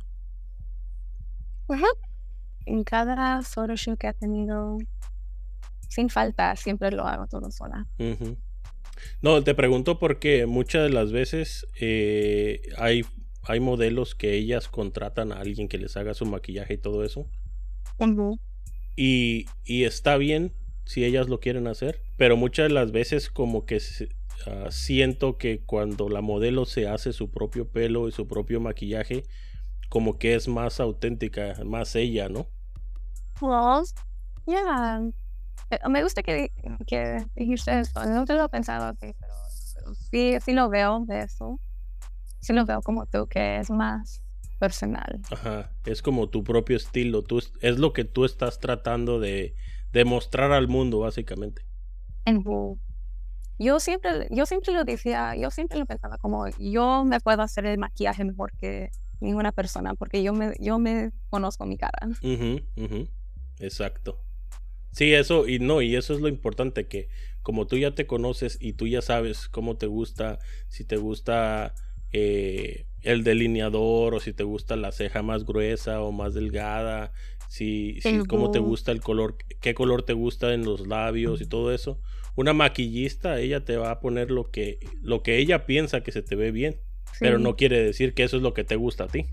Ajá 1.70 1.88
en 2.66 2.84
cada 2.84 3.42
photoshoot 3.42 3.98
que 3.98 4.08
ha 4.08 4.14
tenido, 4.14 4.78
sin 5.88 6.10
falta, 6.10 6.56
siempre 6.56 6.92
lo 6.92 7.04
hago 7.04 7.28
todo 7.28 7.52
sola. 7.52 7.88
No, 9.22 9.44
te 9.44 9.54
pregunto 9.56 10.00
porque 10.00 10.46
muchas 10.46 10.84
de 10.84 10.90
las 10.90 11.12
veces 11.12 11.68
eh, 11.80 12.62
hay, 12.78 13.06
hay 13.48 13.60
modelos 13.60 14.16
que 14.16 14.34
ellas 14.34 14.68
contratan 14.68 15.32
a 15.32 15.40
alguien 15.40 15.68
que 15.68 15.78
les 15.78 15.96
haga 15.98 16.14
su 16.14 16.26
maquillaje 16.26 16.76
y 16.76 16.78
todo 16.78 17.04
eso. 17.04 17.28
y, 18.96 19.46
y, 19.64 19.84
está 19.84 20.18
bien 20.18 20.54
si 20.86 21.04
ellas 21.04 21.28
lo 21.28 21.40
quieren 21.40 21.68
hacer, 21.68 22.02
pero 22.18 22.38
muchas 22.38 22.68
de 22.68 22.74
las 22.74 22.92
veces 22.92 23.30
como 23.30 23.66
que 23.66 23.80
ah, 24.48 24.68
siento 24.72 25.38
que 25.38 25.62
cuando 25.66 26.10
la 26.10 26.22
modelo 26.22 26.66
se 26.66 26.88
hace 26.88 27.14
su 27.14 27.30
propio 27.30 27.68
pelo 27.68 28.08
y 28.08 28.12
su 28.12 28.28
propio 28.28 28.60
maquillaje, 28.60 29.24
como 29.90 30.18
que 30.18 30.36
es 30.36 30.48
más 30.48 30.80
auténtica, 30.80 31.56
más 31.66 31.96
ella, 31.96 32.30
¿no? 32.30 32.48
Well, 33.42 33.84
yeah. 34.46 35.02
Eh, 35.70 35.80
me 35.90 36.04
gusta 36.04 36.24
que, 36.24 36.52
que 36.88 37.26
dijiste 37.36 37.80
eso. 37.80 38.06
No 38.06 38.26
te 38.26 38.34
lo 38.34 38.46
he 38.46 38.50
pensado 38.50 38.86
así, 38.86 39.14
pero, 39.20 39.96
sí, 39.96 40.38
sí 40.44 40.54
lo 40.54 40.70
veo 40.70 41.06
de 41.06 41.22
eso. 41.22 41.60
Sí 42.46 42.54
lo 42.54 42.64
veo 42.64 42.80
como 42.84 43.08
tú, 43.08 43.26
que 43.26 43.58
es 43.58 43.72
más 43.72 44.22
personal. 44.60 45.20
Ajá, 45.32 45.72
es 45.84 46.04
como 46.04 46.30
tu 46.30 46.44
propio 46.44 46.78
estilo. 46.78 47.24
Tú, 47.24 47.42
es 47.60 47.80
lo 47.80 47.92
que 47.92 48.04
tú 48.04 48.24
estás 48.24 48.60
tratando 48.60 49.20
de 49.20 49.56
demostrar 49.92 50.52
al 50.52 50.68
mundo, 50.68 51.00
básicamente. 51.00 51.64
Yo 53.58 53.80
siempre, 53.80 54.28
yo 54.30 54.46
siempre 54.46 54.74
lo 54.74 54.84
decía, 54.84 55.36
yo 55.36 55.50
siempre 55.50 55.80
lo 55.80 55.88
pensaba 55.88 56.20
como 56.20 56.48
yo 56.60 57.04
me 57.04 57.20
puedo 57.20 57.42
hacer 57.42 57.66
el 57.66 57.80
maquillaje 57.80 58.24
mejor 58.24 58.52
que 58.56 58.92
ninguna 59.20 59.52
persona 59.52 59.96
porque 59.96 60.22
yo 60.22 60.32
me, 60.32 60.54
yo 60.60 60.78
me 60.78 61.14
conozco 61.32 61.66
mi 61.66 61.80
cara. 61.80 61.98
Exacto. 63.58 64.22
Sí, 64.92 65.16
eso, 65.16 65.48
y 65.48 65.58
no, 65.58 65.82
y 65.82 65.96
eso 65.96 66.14
es 66.14 66.22
lo 66.22 66.28
importante, 66.28 66.88
que 66.88 67.10
como 67.42 67.66
tú 67.66 67.76
ya 67.78 67.96
te 67.96 68.06
conoces 68.06 68.60
y 68.62 68.74
tú 68.74 68.86
ya 68.86 69.02
sabes 69.02 69.48
cómo 69.48 69.78
te 69.78 69.88
gusta, 69.88 70.38
si 70.68 70.84
te 70.84 70.98
gusta 70.98 71.74
eh, 72.12 72.86
el 73.02 73.24
delineador 73.24 74.15
o 74.15 74.20
si 74.20 74.34
te 74.34 74.44
gusta 74.44 74.76
la 74.76 74.91
ceja 74.91 75.22
más 75.22 75.46
gruesa 75.46 76.02
o 76.02 76.12
más 76.12 76.34
delgada, 76.34 77.12
si, 77.48 78.00
si 78.02 78.20
cómo 78.26 78.52
te 78.52 78.60
gusta 78.60 78.91
el 78.91 79.02
color, 79.02 79.38
qué 79.62 79.74
color 79.74 80.04
te 80.04 80.13
gusta 80.13 80.54
en 80.54 80.65
los 80.65 80.88
labios 80.88 81.41
y 81.41 81.46
todo 81.46 81.74
eso. 81.74 82.00
Una 82.36 82.54
maquillista, 82.54 83.39
ella 83.39 83.63
te 83.63 83.78
va 83.78 83.91
a 83.91 84.00
poner 84.00 84.32
lo 84.32 84.50
que, 84.52 84.80
lo 85.02 85.24
que 85.24 85.38
ella 85.38 85.65
piensa 85.65 86.02
que 86.02 86.12
se 86.12 86.22
te 86.22 86.36
ve 86.36 86.52
bien, 86.52 86.82
pero 87.20 87.39
no 87.39 87.56
quiere 87.56 87.82
decir 87.82 88.13
que 88.13 88.24
eso 88.24 88.38
es 88.38 88.44
lo 88.44 88.54
que 88.54 88.63
te 88.63 88.76
gusta 88.76 89.06
a 89.06 89.08
ti. 89.08 89.26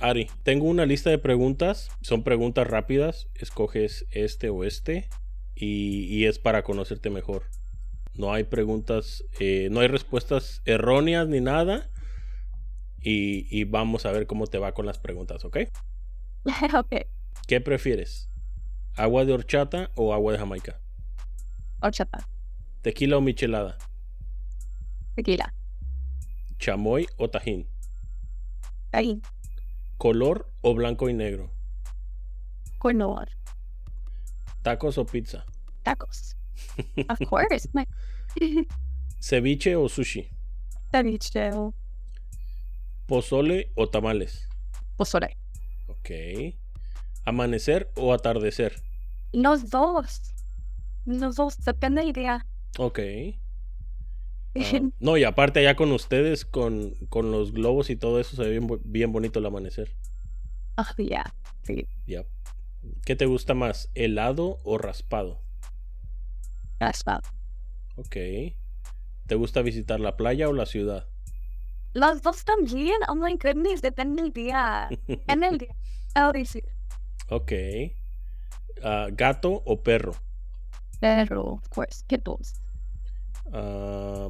Ari, 0.00 0.28
tengo 0.42 0.66
una 0.66 0.86
lista 0.86 1.10
de 1.10 1.18
preguntas. 1.18 1.90
Son 2.02 2.24
preguntas 2.24 2.66
rápidas. 2.66 3.28
Escoges 3.34 4.06
este 4.10 4.48
o 4.48 4.64
este. 4.64 5.08
Y, 5.54 6.24
es 6.24 6.38
para 6.38 6.64
conocerte 6.64 7.10
mejor. 7.10 7.44
No 8.14 8.32
hay 8.32 8.44
preguntas, 8.44 9.24
eh, 9.38 9.68
no 9.70 9.80
hay 9.80 9.88
respuestas 9.88 10.62
erróneas 10.64 11.28
ni 11.28 11.40
nada. 11.40 11.90
Y, 13.06 13.64
vamos 13.64 14.06
a 14.06 14.12
ver 14.12 14.26
cómo 14.26 14.46
te 14.46 14.58
va 14.58 14.72
con 14.72 14.86
las 14.86 14.98
preguntas, 14.98 15.44
¿ok? 15.44 15.58
ok. 16.74 17.06
¿Qué 17.46 17.60
prefieres? 17.60 18.30
¿Agua 18.96 19.26
de 19.26 19.34
horchata 19.34 19.90
o 19.94 20.14
agua 20.14 20.32
de 20.32 20.38
Jamaica? 20.38 20.80
Horchata. 21.80 22.26
¿Tequila 22.80 23.18
o 23.18 23.20
michelada? 23.20 23.76
Tequila. 25.16 25.52
¿Chamoy 26.58 27.06
o 27.18 27.28
tajín? 27.28 27.68
Tajín. 28.90 29.20
¿Color 29.98 30.50
o 30.62 30.74
blanco 30.74 31.10
y 31.10 31.12
negro? 31.12 31.50
Color. 32.78 33.28
¿Tacos 34.62 34.96
o 34.96 35.04
pizza? 35.04 35.44
Tacos. 35.82 36.36
Of 37.10 37.18
course. 37.28 37.68
¿Ceviche 39.20 39.76
o 39.76 39.90
sushi? 39.90 40.30
Ceviche. 40.90 41.50
¿Pozole 43.06 43.72
o 43.74 43.88
tamales? 43.88 44.48
Pozole. 44.96 45.36
Ok. 45.88 46.10
¿Amanecer 47.24 47.90
o 47.96 48.12
atardecer? 48.12 48.82
Los 49.32 49.70
dos. 49.70 50.22
Los 51.04 51.36
dos, 51.36 51.58
depende 51.64 52.02
del 52.02 52.12
día. 52.12 52.46
Ok. 52.78 53.00
Ah, 54.56 54.80
no, 55.00 55.16
y 55.16 55.24
aparte 55.24 55.60
allá 55.60 55.76
con 55.76 55.92
ustedes, 55.92 56.44
con, 56.44 56.94
con 57.08 57.30
los 57.30 57.52
globos 57.52 57.90
y 57.90 57.96
todo 57.96 58.20
eso, 58.20 58.36
se 58.36 58.42
ve 58.42 58.58
bien, 58.58 58.80
bien 58.84 59.12
bonito 59.12 59.38
el 59.38 59.46
amanecer. 59.46 59.94
Oh, 60.76 61.02
yeah. 61.02 61.34
Sí. 61.62 61.86
Ya. 62.06 62.24
¿Qué 63.04 63.16
te 63.16 63.26
gusta 63.26 63.54
más, 63.54 63.90
helado 63.94 64.60
o 64.64 64.78
raspado? 64.78 65.40
Raspado. 66.80 67.22
Ok. 67.96 68.16
¿Te 69.26 69.34
gusta 69.36 69.62
visitar 69.62 70.00
la 70.00 70.16
playa 70.16 70.48
o 70.48 70.52
la 70.52 70.66
ciudad? 70.66 71.08
Los 71.94 72.22
dos 72.22 72.44
también. 72.44 72.96
Oh 73.08 73.14
my 73.14 73.36
goodness, 73.36 73.80
depende 73.80 74.22
del 74.22 74.32
día. 74.32 74.88
En 75.28 75.44
el 75.44 75.58
día. 75.58 75.74
Oh, 76.16 76.32
sí. 76.44 76.62
ok. 77.28 77.52
Ah, 78.82 79.06
¿Gato 79.10 79.62
o 79.64 79.82
perro? 79.82 80.14
Pero, 81.00 81.54
of 81.54 81.68
course, 81.68 82.04
¿qué 82.06 82.18
dos? 82.18 82.60
Ah, 83.52 84.28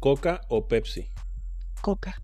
¿Coca 0.00 0.42
o 0.48 0.68
Pepsi? 0.68 1.08
Coca. 1.80 2.20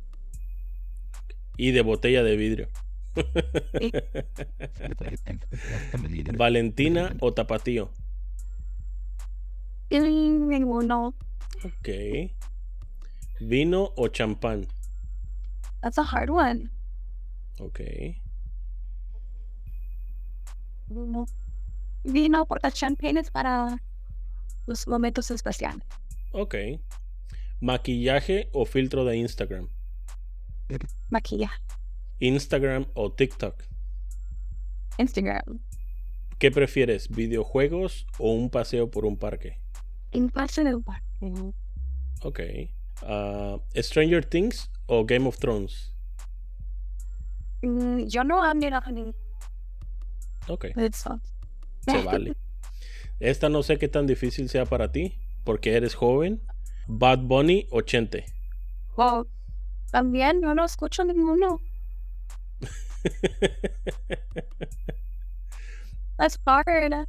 Y 1.56 1.70
de 1.70 1.82
botella 1.82 2.22
de 2.22 2.36
vidrio. 2.36 2.68
¿Valentina 6.36 7.16
o 7.20 7.32
Tapatío? 7.32 7.90
Y 9.88 9.98
ninguno. 9.98 11.14
Ok. 11.64 11.88
¿Vino 13.40 13.92
o 13.96 14.08
champán? 14.08 14.66
That's 15.80 15.98
a 15.98 16.02
hard 16.02 16.30
one. 16.30 16.70
Ok. 17.58 17.80
Vino. 22.04 22.46
Porque 22.46 22.70
champagne 22.72 23.20
es 23.20 23.30
para 23.30 23.82
los 24.66 24.86
momentos 24.86 25.30
especiales. 25.30 25.86
Ok. 26.32 26.54
¿Maquillaje 27.60 28.48
o 28.52 28.64
filtro 28.64 29.04
de 29.04 29.16
Instagram? 29.16 29.68
Maquillaje. 31.10 31.60
Instagram 32.20 32.86
o 32.94 33.12
TikTok. 33.12 33.62
Instagram. 34.98 35.60
¿Qué 36.38 36.50
prefieres, 36.50 37.08
videojuegos 37.08 38.06
o 38.18 38.32
un 38.32 38.48
paseo 38.48 38.90
por 38.90 39.04
un 39.04 39.18
parque? 39.18 39.60
En 40.12 40.30
parte 40.30 40.64
del 40.64 40.82
parque. 40.82 41.52
Ok. 42.22 42.40
Ah, 43.02 43.58
¿Stranger 43.74 44.24
Things 44.24 44.70
o 44.86 45.04
Game 45.04 45.26
of 45.26 45.38
Thrones? 45.38 45.92
Mm, 47.62 48.06
Yo 48.06 48.24
no 48.24 48.42
hablo 48.42 48.70
ni 48.92 49.14
Ok, 50.48 50.66
se 51.86 52.02
vale. 52.02 52.34
Esta 53.20 53.48
no 53.48 53.62
sé 53.62 53.78
qué 53.78 53.88
tan 53.88 54.06
difícil 54.06 54.48
sea 54.48 54.64
para 54.64 54.90
ti, 54.92 55.18
porque 55.44 55.74
eres 55.74 55.94
joven. 55.94 56.40
Bad 56.86 57.20
Bunny 57.20 57.68
o 57.70 57.82
Chente. 57.82 58.24
Wow. 58.96 59.28
También 59.92 60.40
no 60.40 60.64
escucho 60.64 61.04
ninguno. 61.04 61.60
That's 66.18 66.38
hard. 66.44 67.06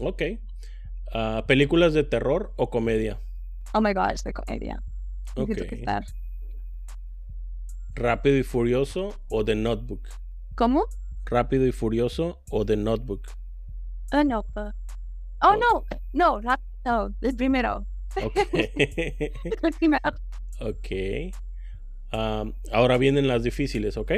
ok. 0.00 0.22
Ah, 1.12 1.44
¿Películas 1.46 1.92
de 1.94 2.04
terror 2.04 2.52
o 2.56 2.70
comedia? 2.70 3.18
Oh 3.72 3.80
my 3.80 3.92
god, 3.92 4.10
es 4.12 4.24
de 4.24 4.32
comedia. 4.32 4.82
Ok. 5.36 5.48
Necesito 5.48 5.76
quitar. 5.76 6.04
¿Rápido 7.94 8.36
y 8.38 8.42
Furioso 8.42 9.14
o 9.28 9.44
The 9.44 9.54
Notebook? 9.54 10.08
¿Cómo? 10.54 10.84
¿Rápido 11.24 11.66
y 11.66 11.72
Furioso 11.72 12.42
o 12.50 12.64
The 12.64 12.76
Notebook? 12.76 13.28
Uh, 14.12 14.24
no. 14.24 14.40
uh, 14.56 14.70
Oh, 15.42 15.56
no. 15.56 15.84
No, 16.12 16.40
no. 16.84 17.14
El 17.20 17.36
primero. 17.36 17.86
Ok. 18.22 18.36
El 18.52 19.72
primero. 19.78 20.02
ok. 20.60 21.32
Am, 22.12 22.54
ahora 22.72 22.98
vienen 22.98 23.26
las 23.28 23.42
difíciles, 23.42 23.96
¿ok? 23.96 24.12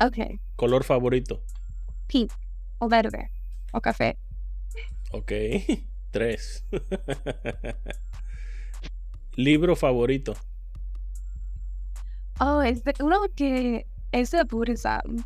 Ok. 0.00 0.18
Color 0.56 0.84
favorito. 0.84 1.42
Pink. 2.06 2.32
O 2.78 2.88
verde. 2.88 3.30
O 3.72 3.80
café. 3.80 4.16
Ok. 5.12 5.32
Tres. 6.10 6.64
Libro 9.36 9.76
favorito. 9.76 10.34
Oh, 12.40 12.60
es 12.62 12.84
de 12.84 12.94
uno 13.00 13.20
que 13.34 13.86
es 14.10 14.30
de 14.30 14.44
Buddhism. 14.44 15.22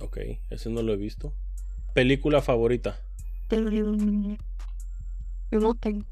Ok, 0.00 0.18
ese 0.48 0.70
no 0.70 0.82
lo 0.82 0.92
he 0.92 0.96
visto. 0.96 1.34
Película 1.94 2.40
favorita. 2.40 3.00
No 5.50 5.74
tengo. 5.74 6.06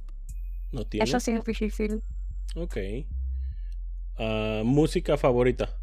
No 0.73 0.85
tiene. 0.87 1.05
Eso 1.05 1.21
sí 1.21 1.33
es 1.33 1.45
difícil. 1.45 2.03
Ok. 2.55 2.77
Ah, 4.19 4.63
música 4.65 5.17
favorita. 5.17 5.81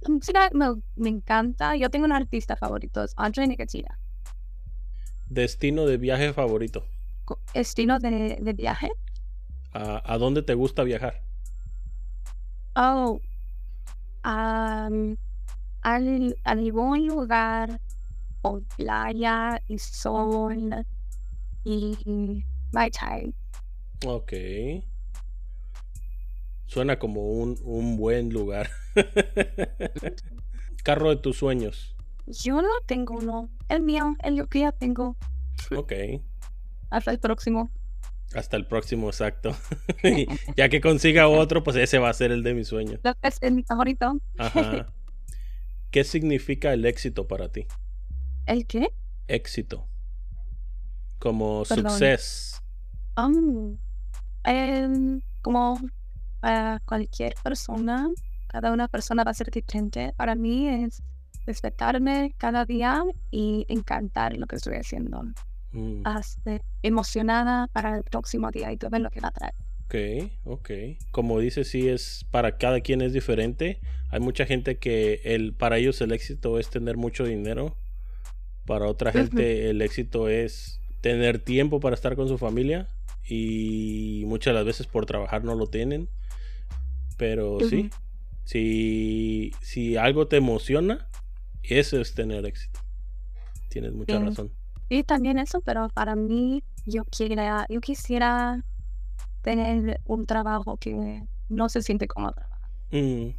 La 0.00 0.10
música 0.10 0.50
me, 0.52 0.66
me 0.96 1.08
encanta. 1.08 1.76
Yo 1.76 1.90
tengo 1.90 2.06
un 2.06 2.12
artista 2.12 2.56
favorito, 2.56 3.04
es 3.04 3.14
Andre 3.16 3.46
Nicotina. 3.46 3.98
Destino 5.28 5.86
de 5.86 5.98
viaje 5.98 6.32
favorito. 6.32 6.86
Estilo 7.54 7.98
de, 7.98 8.38
de 8.40 8.52
viaje. 8.54 8.90
Ah, 9.72 10.02
¿A 10.04 10.18
dónde 10.18 10.42
te 10.42 10.54
gusta 10.54 10.82
viajar? 10.82 11.22
Oh, 12.74 13.20
um, 14.24 15.16
al, 15.82 16.36
al 16.44 16.72
buen 16.72 17.06
lugar 17.06 17.80
con 18.42 18.64
playa 18.76 19.60
y 19.66 19.78
sol 19.78 20.86
y 21.64 22.44
my 22.72 22.90
time. 22.90 23.32
Ok. 24.06 24.32
Suena 26.66 26.98
como 26.98 27.22
un, 27.22 27.58
un 27.62 27.96
buen 27.96 28.30
lugar. 28.32 28.68
Carro 30.84 31.10
de 31.10 31.16
tus 31.16 31.38
sueños. 31.38 31.96
Yo 32.26 32.60
no 32.60 32.68
tengo 32.86 33.14
uno. 33.14 33.48
El 33.68 33.82
mío, 33.82 34.14
el 34.22 34.48
que 34.48 34.60
ya 34.60 34.72
tengo. 34.72 35.16
Ok. 35.74 35.92
Hasta 36.90 37.10
el 37.10 37.18
próximo. 37.18 37.70
Hasta 38.34 38.56
el 38.56 38.66
próximo, 38.66 39.08
exacto. 39.08 39.56
ya 40.56 40.68
que 40.68 40.80
consiga 40.80 41.28
otro, 41.28 41.62
pues 41.64 41.76
ese 41.76 41.98
va 41.98 42.10
a 42.10 42.14
ser 42.14 42.30
el 42.30 42.42
de 42.42 42.54
mi 42.54 42.64
sueño. 42.64 42.98
Es 43.22 43.38
el 43.40 43.64
favorito. 43.64 44.20
Ajá. 44.36 44.92
¿Qué 45.90 46.04
significa 46.04 46.72
el 46.74 46.84
éxito 46.84 47.26
para 47.26 47.48
ti? 47.50 47.66
¿El 48.44 48.66
qué? 48.66 48.88
Éxito. 49.26 49.86
Como 51.18 51.64
success. 51.64 52.60
Um, 53.16 53.78
em, 54.44 55.20
como 55.40 55.80
para 56.40 56.80
cualquier 56.80 57.34
persona, 57.42 58.08
cada 58.48 58.70
una 58.72 58.88
persona 58.88 59.24
va 59.24 59.30
a 59.30 59.34
ser 59.34 59.50
diferente. 59.50 60.12
Para 60.16 60.34
mí 60.34 60.68
es 60.68 61.02
respetarme 61.46 62.34
cada 62.36 62.66
día 62.66 63.02
y 63.30 63.64
encantar 63.68 64.36
lo 64.36 64.46
que 64.46 64.56
estoy 64.56 64.76
haciendo. 64.76 65.22
Mm, 65.72 66.02
emocionada 66.82 67.66
para 67.68 67.96
el 67.98 68.04
próximo 68.04 68.50
día 68.50 68.72
y 68.72 68.76
todo 68.76 68.98
lo 68.98 69.10
que 69.10 69.20
va 69.20 69.28
a 69.28 69.32
traer. 69.32 69.54
Ok, 69.86 70.30
ok. 70.44 70.70
Como 71.10 71.38
dice, 71.40 71.64
sí 71.64 71.88
es 71.88 72.24
para 72.30 72.58
cada 72.58 72.80
quien 72.80 73.00
es 73.00 73.12
diferente. 73.12 73.80
Hay 74.10 74.20
mucha 74.20 74.46
gente 74.46 74.78
que 74.78 75.20
el, 75.24 75.54
para 75.54 75.78
ellos 75.78 76.00
el 76.00 76.12
éxito 76.12 76.58
es 76.58 76.68
tener 76.70 76.96
mucho 76.96 77.24
dinero. 77.24 77.76
Para 78.66 78.86
otra 78.86 79.12
gente 79.12 79.70
el 79.70 79.80
éxito 79.80 80.28
es 80.28 80.80
tener 81.00 81.38
tiempo 81.38 81.80
para 81.80 81.94
estar 81.94 82.16
con 82.16 82.28
su 82.28 82.38
familia. 82.38 82.86
Y 83.26 84.24
muchas 84.26 84.52
de 84.52 84.58
las 84.58 84.66
veces 84.66 84.86
por 84.86 85.06
trabajar 85.06 85.44
no 85.44 85.54
lo 85.54 85.66
tienen. 85.66 86.08
Pero 87.16 87.58
sí, 87.60 87.76
Ujú. 87.80 87.90
si, 88.44 89.52
si 89.60 89.96
algo 89.96 90.28
te 90.28 90.36
emociona, 90.36 91.08
eso 91.62 92.00
es 92.00 92.14
tener 92.14 92.46
éxito. 92.46 92.80
Tienes 93.68 93.92
mucha 93.92 94.18
Sí. 94.18 94.24
razón. 94.24 94.52
Y 94.88 95.02
también 95.04 95.38
eso, 95.38 95.60
pero 95.60 95.88
para 95.90 96.16
mí 96.16 96.62
yo 96.86 97.04
quisiera, 97.04 97.66
yo 97.68 97.80
quisiera 97.80 98.64
tener 99.42 100.00
un 100.06 100.26
trabajo 100.26 100.76
que 100.78 101.22
no 101.48 101.68
se 101.68 101.82
siente 101.82 102.08
como 102.08 102.32
trabajo. 102.32 102.56
Mm. 102.90 103.30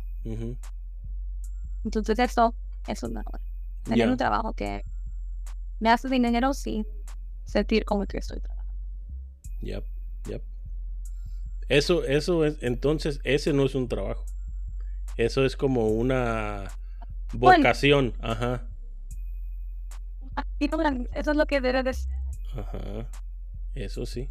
Entonces 1.83 2.19
eso, 2.19 2.53
eso 2.88 3.07
es 3.07 3.13
mejor. 3.13 3.39
Tener 3.83 4.09
un 4.09 4.17
trabajo 4.17 4.53
que 4.53 4.83
me 5.79 5.89
hace 5.89 6.09
dinero 6.09 6.53
sin 6.53 6.85
sentir 7.45 7.85
como 7.85 8.05
que 8.05 8.19
estoy 8.19 8.39
trabajando. 8.39 8.73
Yep, 9.62 9.83
yep. 10.27 10.43
Eso, 11.67 12.03
eso 12.03 12.45
es, 12.45 12.57
entonces, 12.62 13.19
ese 13.23 13.53
no 13.53 13.65
es 13.65 13.75
un 13.75 13.88
trabajo. 13.88 14.25
Eso 15.17 15.45
es 15.45 15.55
como 15.55 15.88
una 15.89 16.71
Bueno. 17.33 17.63
vocación, 17.63 18.13
ajá, 18.21 18.68
Ah, 20.62 20.93
Eso 21.13 21.32
es 21.32 21.38
lo 21.38 21.45
que 21.45 21.62
debe 21.62 21.84
de 21.84 21.93
ser. 21.93 22.12
ajá. 22.56 23.08
Eso 23.76 24.06
sí. 24.06 24.30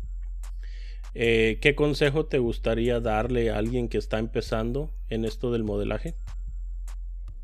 Eh, 1.15 1.59
¿Qué 1.63 1.75
consejo 1.75 2.27
te 2.27 2.39
gustaría 2.39 3.01
darle 3.01 3.51
a 3.51 3.59
alguien 3.59 3.89
que 3.89 3.99
está 3.99 4.19
empezando 4.19 4.91
en 5.09 5.25
esto 5.25 5.51
del 5.51 5.65
modelaje? 5.65 6.15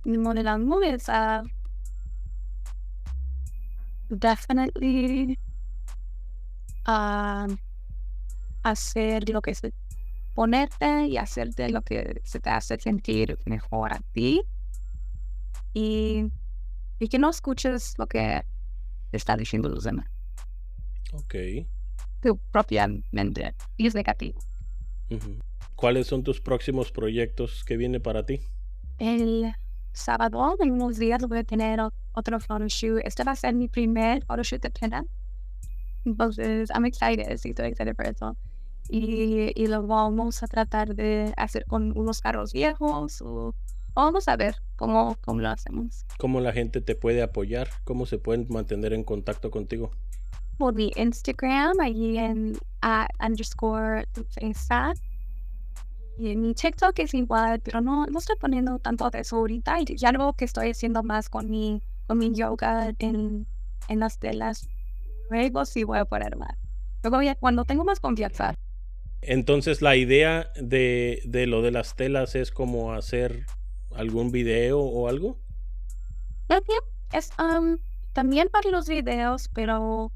El 0.05 0.19
modelando 0.19 0.83
es 0.83 1.09
uh, 1.09 1.49
definitely 4.11 5.39
uh, 6.87 7.57
hacer 8.63 9.29
lo 9.31 9.41
que 9.43 9.53
es 9.53 9.63
ponerte 10.35 11.07
y 11.07 11.17
hacerte 11.17 11.71
lo 11.71 11.83
que 11.83 12.21
se 12.25 12.41
te 12.41 12.51
hace 12.51 12.79
sentir 12.79 13.39
mejor 13.47 13.93
a 13.93 14.01
ti 14.13 14.43
y, 15.73 16.27
y 16.99 17.09
que 17.09 17.19
no 17.19 17.31
escuches 17.31 17.95
lo 17.99 18.07
que 18.07 18.45
está 19.17 19.37
diciendo 19.37 19.69
los 19.69 19.85
demás. 19.85 20.07
Ok. 21.13 21.35
Tu 22.21 22.37
propia 22.51 22.89
mente 23.13 23.55
y 23.77 23.87
es 23.87 23.95
negativo. 23.95 24.39
¿Cuáles 25.77 26.07
son 26.07 26.23
tus 26.23 26.41
próximos 26.41 26.91
proyectos 26.91 27.65
que 27.65 27.77
viene 27.77 28.01
para 28.01 28.25
ti? 28.25 28.41
El 28.99 29.53
sábado, 29.93 30.57
en 30.61 30.73
unos 30.73 30.99
días, 30.99 31.23
voy 31.29 31.39
a 31.39 31.45
tener 31.45 31.81
otro 32.13 32.41
photoshoot. 32.41 33.01
Este 33.05 33.25
va 33.25 33.33
a 33.33 33.37
ser 33.37 33.55
mi 33.55 33.69
primer 33.69 34.25
photoshoot 34.25 34.63
de 34.63 34.71
pena. 34.71 35.05
Entonces, 36.05 36.71
I'm 36.71 36.85
excited, 36.85 37.37
sí, 37.39 37.51
estoy 37.51 37.69
excited 37.69 37.95
por 37.95 38.07
eso. 38.07 38.37
Y, 38.89 39.53
y, 39.55 39.67
lo 39.67 39.87
vamos 39.87 40.43
a 40.43 40.47
tratar 40.47 40.95
de 40.95 41.33
hacer 41.39 41.65
con 41.65 41.97
unos 41.97 42.21
carros 42.21 42.53
viejos 42.53 43.23
o, 43.23 43.55
vamos 43.95 44.29
a 44.29 44.37
ver 44.37 44.57
cómo, 44.77 45.17
cómo 45.21 45.41
lo 45.41 45.49
hacemos. 45.51 46.05
¿Cómo 46.19 46.41
la 46.41 46.53
gente 46.53 46.81
te 46.81 46.95
puede 46.95 47.23
apoyar? 47.23 47.69
¿Cómo 47.85 48.07
se 48.07 48.19
pueden 48.19 48.47
mantener 48.49 48.93
en 48.93 49.05
contacto 49.05 49.51
contigo? 49.51 49.91
Por 50.59 50.75
mi 50.75 50.93
Instagram, 50.97 51.81
allí 51.81 52.19
en 52.19 52.57
at 52.81 53.09
underscore 53.21 54.07
Facebook. 54.31 55.01
Y 56.17 56.37
mi 56.37 56.55
TikTok 56.55 56.97
es 57.01 57.13
igual, 57.15 57.61
pero 57.61 57.81
no, 57.81 58.07
no 58.07 58.19
estoy 58.19 58.37
poniendo 58.37 58.79
tanto 58.79 59.11
de 59.11 59.21
eso 59.21 59.37
ahorita. 59.37 59.81
Y 59.81 59.97
ya 59.97 60.13
luego 60.13 60.35
que 60.35 60.45
estoy 60.45 60.71
haciendo 60.71 61.03
más 61.03 61.29
con 61.29 61.51
mi, 61.51 61.83
con 62.07 62.19
mi 62.19 62.33
yoga 62.33 62.95
en, 63.01 63.47
en 63.89 63.99
las 63.99 64.19
telas, 64.19 64.69
luego 65.29 65.65
sí 65.65 65.83
voy 65.83 65.99
a 65.99 66.05
poner 66.05 66.37
más. 66.37 66.57
Luego 67.03 67.21
ya, 67.21 67.35
cuando 67.35 67.65
tengo 67.65 67.85
más 67.85 67.99
confianza. 67.99 68.55
Entonces 69.21 69.83
la 69.83 69.97
idea 69.97 70.51
de, 70.55 71.21
de 71.25 71.47
lo 71.47 71.63
de 71.63 71.71
las 71.71 71.97
telas 71.97 72.35
es 72.35 72.51
como 72.51 72.93
hacer 72.93 73.47
algún 73.97 74.31
video 74.31 74.81
o 74.81 75.09
algo. 75.09 75.39
Es 77.13 77.31
um, 77.39 77.79
también 78.13 78.49
para 78.49 78.71
los 78.71 78.89
videos, 78.89 79.49
pero 79.55 80.11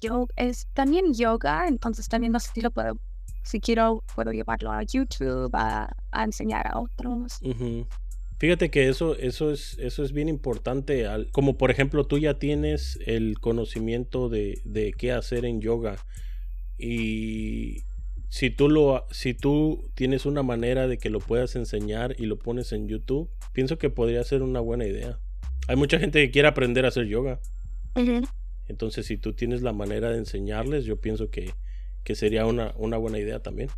yo 0.00 0.26
es 0.36 0.66
también 0.74 1.14
yoga, 1.14 1.66
entonces 1.66 2.08
también 2.08 2.32
no 2.32 2.40
sé 2.40 2.50
si 2.54 2.60
lo 2.60 2.70
puedo, 2.70 2.98
si 3.42 3.60
quiero 3.60 4.04
puedo 4.14 4.32
llevarlo 4.32 4.70
a 4.70 4.82
YouTube 4.82 5.50
a, 5.54 5.94
a 6.10 6.24
enseñar 6.24 6.66
a 6.68 6.78
otros. 6.78 7.40
Fíjate 8.38 8.70
que 8.70 8.88
eso, 8.88 9.16
eso 9.16 9.52
es, 9.52 9.78
eso 9.78 10.02
es 10.02 10.12
bien 10.12 10.28
importante. 10.28 11.06
como 11.30 11.56
por 11.56 11.70
ejemplo, 11.70 12.04
tú 12.04 12.18
ya 12.18 12.40
tienes 12.40 12.98
el 13.06 13.38
conocimiento 13.38 14.28
de, 14.28 14.60
de 14.64 14.92
qué 14.92 15.12
hacer 15.12 15.44
en 15.44 15.60
yoga. 15.60 15.96
Y 16.76 17.82
si 18.32 18.48
tú 18.48 18.70
lo 18.70 19.06
si 19.10 19.34
tú 19.34 19.90
tienes 19.94 20.24
una 20.24 20.42
manera 20.42 20.88
de 20.88 20.96
que 20.96 21.10
lo 21.10 21.20
puedas 21.20 21.54
enseñar 21.54 22.14
y 22.18 22.24
lo 22.24 22.38
pones 22.38 22.72
en 22.72 22.88
YouTube, 22.88 23.30
pienso 23.52 23.76
que 23.76 23.90
podría 23.90 24.24
ser 24.24 24.42
una 24.42 24.58
buena 24.58 24.86
idea. 24.86 25.20
Hay 25.68 25.76
mucha 25.76 25.98
gente 25.98 26.18
que 26.24 26.30
quiere 26.30 26.48
aprender 26.48 26.86
a 26.86 26.88
hacer 26.88 27.04
yoga. 27.08 27.40
Entonces, 28.68 29.04
si 29.04 29.18
tú 29.18 29.34
tienes 29.34 29.60
la 29.60 29.74
manera 29.74 30.08
de 30.08 30.16
enseñarles, 30.16 30.86
yo 30.86 30.98
pienso 30.98 31.28
que, 31.28 31.52
que 32.04 32.14
sería 32.14 32.46
una, 32.46 32.72
una 32.76 32.96
buena 32.96 33.18
idea 33.18 33.42
también. 33.42 33.68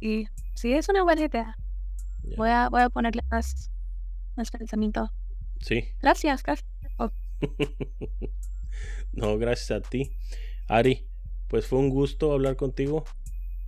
Y 0.00 0.26
sí, 0.54 0.72
es 0.72 0.88
una 0.88 1.02
buena 1.02 1.26
idea. 1.26 1.58
Voy, 2.38 2.48
a, 2.48 2.70
voy 2.70 2.80
a 2.80 2.88
ponerle 2.88 3.20
más, 3.30 3.70
más 4.34 4.50
pensamiento. 4.50 5.12
Sí. 5.60 5.84
Gracias, 6.00 6.42
gracias. 6.42 6.66
no, 9.12 9.36
gracias 9.36 9.70
a 9.72 9.82
ti. 9.82 10.10
Ari, 10.68 11.09
pues 11.50 11.66
fue 11.66 11.80
un 11.80 11.90
gusto 11.90 12.32
hablar 12.32 12.56
contigo. 12.56 13.04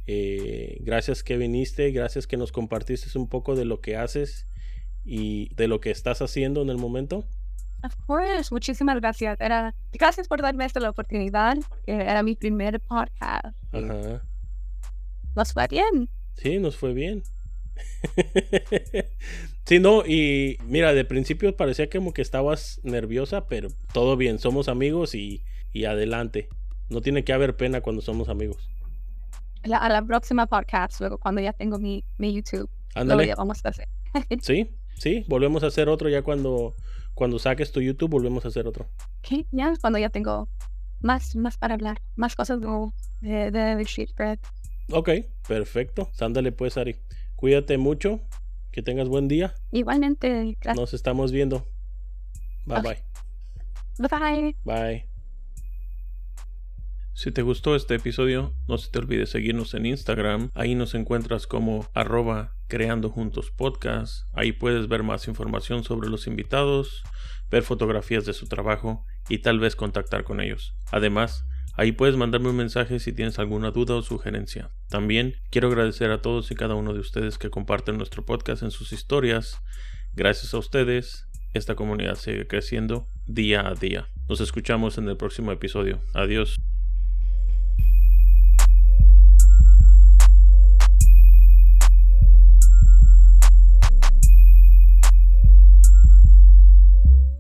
Eh, 0.07 0.79
gracias 0.81 1.23
que 1.25 1.37
viniste, 1.37 1.90
gracias 1.90 2.27
que 2.27 2.37
nos 2.37 2.53
compartiste 2.53 3.18
un 3.18 3.29
poco 3.29 3.57
de 3.57 3.64
lo 3.64 3.81
que 3.81 3.97
haces 3.97 4.47
y 5.05 5.53
de 5.57 5.66
lo 5.66 5.81
que 5.81 5.90
estás 5.90 6.23
haciendo 6.23 6.62
en 6.62 6.71
el 6.71 6.79
momento. 6.79 7.25
Of 7.85 7.97
course, 8.07 8.55
muchísimas 8.55 9.01
gracias. 9.01 9.40
Era, 9.40 9.75
gracias 9.92 10.29
por 10.29 10.40
darme 10.40 10.64
esta 10.64 10.88
oportunidad. 10.88 11.59
Era 11.87 12.23
mi 12.23 12.37
primer 12.37 12.79
podcast. 12.79 13.47
Ajá. 13.73 14.23
Nos 15.35 15.53
fue 15.53 15.66
bien. 15.66 16.09
Sí, 16.35 16.61
nos 16.61 16.77
fue 16.77 16.95
bien. 16.95 17.25
sí, 19.66 19.81
no, 19.81 20.07
y 20.07 20.57
mira, 20.66 20.95
de 20.95 21.05
principio 21.05 21.57
parecía 21.57 21.90
como 21.90 22.12
que 22.12 22.23
estabas 22.23 22.81
nerviosa, 22.85 23.49
pero 23.49 23.71
todo 23.92 24.16
bien, 24.16 24.38
somos 24.38 24.68
amigos 24.68 25.16
y, 25.16 25.42
y 25.73 25.87
adelante. 25.87 26.49
No 26.93 27.01
tiene 27.01 27.25
que 27.25 27.33
haber 27.33 27.57
pena 27.57 27.81
cuando 27.81 28.03
somos 28.03 28.29
amigos. 28.29 28.69
a 29.65 29.89
la 29.89 30.03
próxima 30.03 30.47
podcast, 30.47 31.01
luego 31.01 31.19
cuando 31.19 31.41
ya 31.41 31.55
tengo 31.55 31.79
mi, 31.79 32.05
mi 32.19 32.35
YouTube. 32.35 32.69
Ándale. 32.95 33.35
vamos 33.35 33.65
a 33.65 33.71
hacer. 33.71 33.89
sí, 34.43 34.77
sí, 34.99 35.25
volvemos 35.27 35.63
a 35.63 35.69
hacer 35.69 35.89
otro 35.89 36.11
ya 36.11 36.21
cuando, 36.21 36.75
cuando 37.15 37.39
saques 37.39 37.73
tu 37.73 37.81
YouTube, 37.81 38.11
volvemos 38.11 38.45
a 38.45 38.49
hacer 38.49 38.67
otro. 38.67 38.89
Ok, 39.21 39.47
ya 39.51 39.73
cuando 39.81 39.99
ya 39.99 40.11
tengo 40.11 40.49
más, 41.01 41.35
más 41.35 41.57
para 41.57 41.75
hablar, 41.75 42.03
más 42.15 42.37
cosas 42.37 42.61
de, 42.61 43.51
de, 43.51 43.51
de 43.51 44.39
Ok, 44.91 45.11
perfecto. 45.49 46.11
Ándale 46.21 46.53
pues, 46.53 46.77
Ari. 46.77 46.97
Cuídate 47.37 47.79
mucho. 47.79 48.21
Que 48.71 48.83
tengas 48.83 49.09
buen 49.09 49.29
día. 49.29 49.55
Igualmente. 49.71 50.57
Gracias. 50.61 50.77
Nos 50.77 50.95
estamos 50.95 51.31
viendo. 51.31 51.67
Bye 52.67 52.81
bye. 52.81 53.05
Bye. 53.99 54.57
Bye. 54.65 55.12
Si 57.14 57.31
te 57.31 57.42
gustó 57.42 57.77
este 57.77 57.94
episodio, 57.94 58.55
no 58.66 58.79
se 58.79 58.90
te 58.90 58.98
olvide 58.98 59.27
seguirnos 59.27 59.75
en 59.75 59.87
Instagram. 59.87 60.51
Ahí 60.55 60.75
nos 60.75 60.94
encuentras 60.94 61.46
como 61.46 61.88
arroba 61.94 62.55
creando 62.68 63.11
juntos 63.11 63.51
podcast. 63.51 64.27
Ahí 64.33 64.53
puedes 64.53 64.88
ver 64.88 65.03
más 65.03 65.29
información 65.29 65.85
sobre 65.85 66.09
los 66.09 66.27
invitados, 66.27 67.03
ver 67.51 67.62
fotografías 67.62 68.25
de 68.25 68.33
su 68.33 68.46
trabajo 68.46 69.05
y 69.29 69.38
tal 69.38 69.61
vez 69.61 69.77
contactar 69.77 70.25
con 70.25 70.40
ellos. 70.40 70.75
Además, 70.90 71.44
Ahí 71.75 71.92
puedes 71.92 72.16
mandarme 72.16 72.51
un 72.51 72.57
mensaje 72.57 72.98
si 72.98 73.12
tienes 73.12 73.38
alguna 73.38 73.70
duda 73.70 73.94
o 73.94 74.03
sugerencia. 74.03 74.70
También 74.90 75.37
quiero 75.51 75.68
agradecer 75.68 76.11
a 76.11 76.20
todos 76.20 76.51
y 76.51 76.55
cada 76.55 76.75
uno 76.75 76.92
de 76.92 77.01
ustedes 77.01 77.38
que 77.38 77.48
comparten 77.48 77.96
nuestro 77.96 78.27
podcast 78.27 78.62
en 78.62 78.70
sus 78.70 78.92
historias. 78.92 79.59
Gracias 80.12 80.53
a 80.53 80.59
ustedes, 80.59 81.29
esta 81.55 81.75
comunidad 81.75 82.16
sigue 82.16 82.46
creciendo 82.46 83.09
día 83.27 83.66
a 83.66 83.75
día. 83.75 84.09
Nos 84.29 84.42
escuchamos 84.42 84.98
en 84.98 85.09
el 85.09 85.16
próximo 85.16 85.51
episodio. 85.51 86.01
Adiós. 86.12 86.57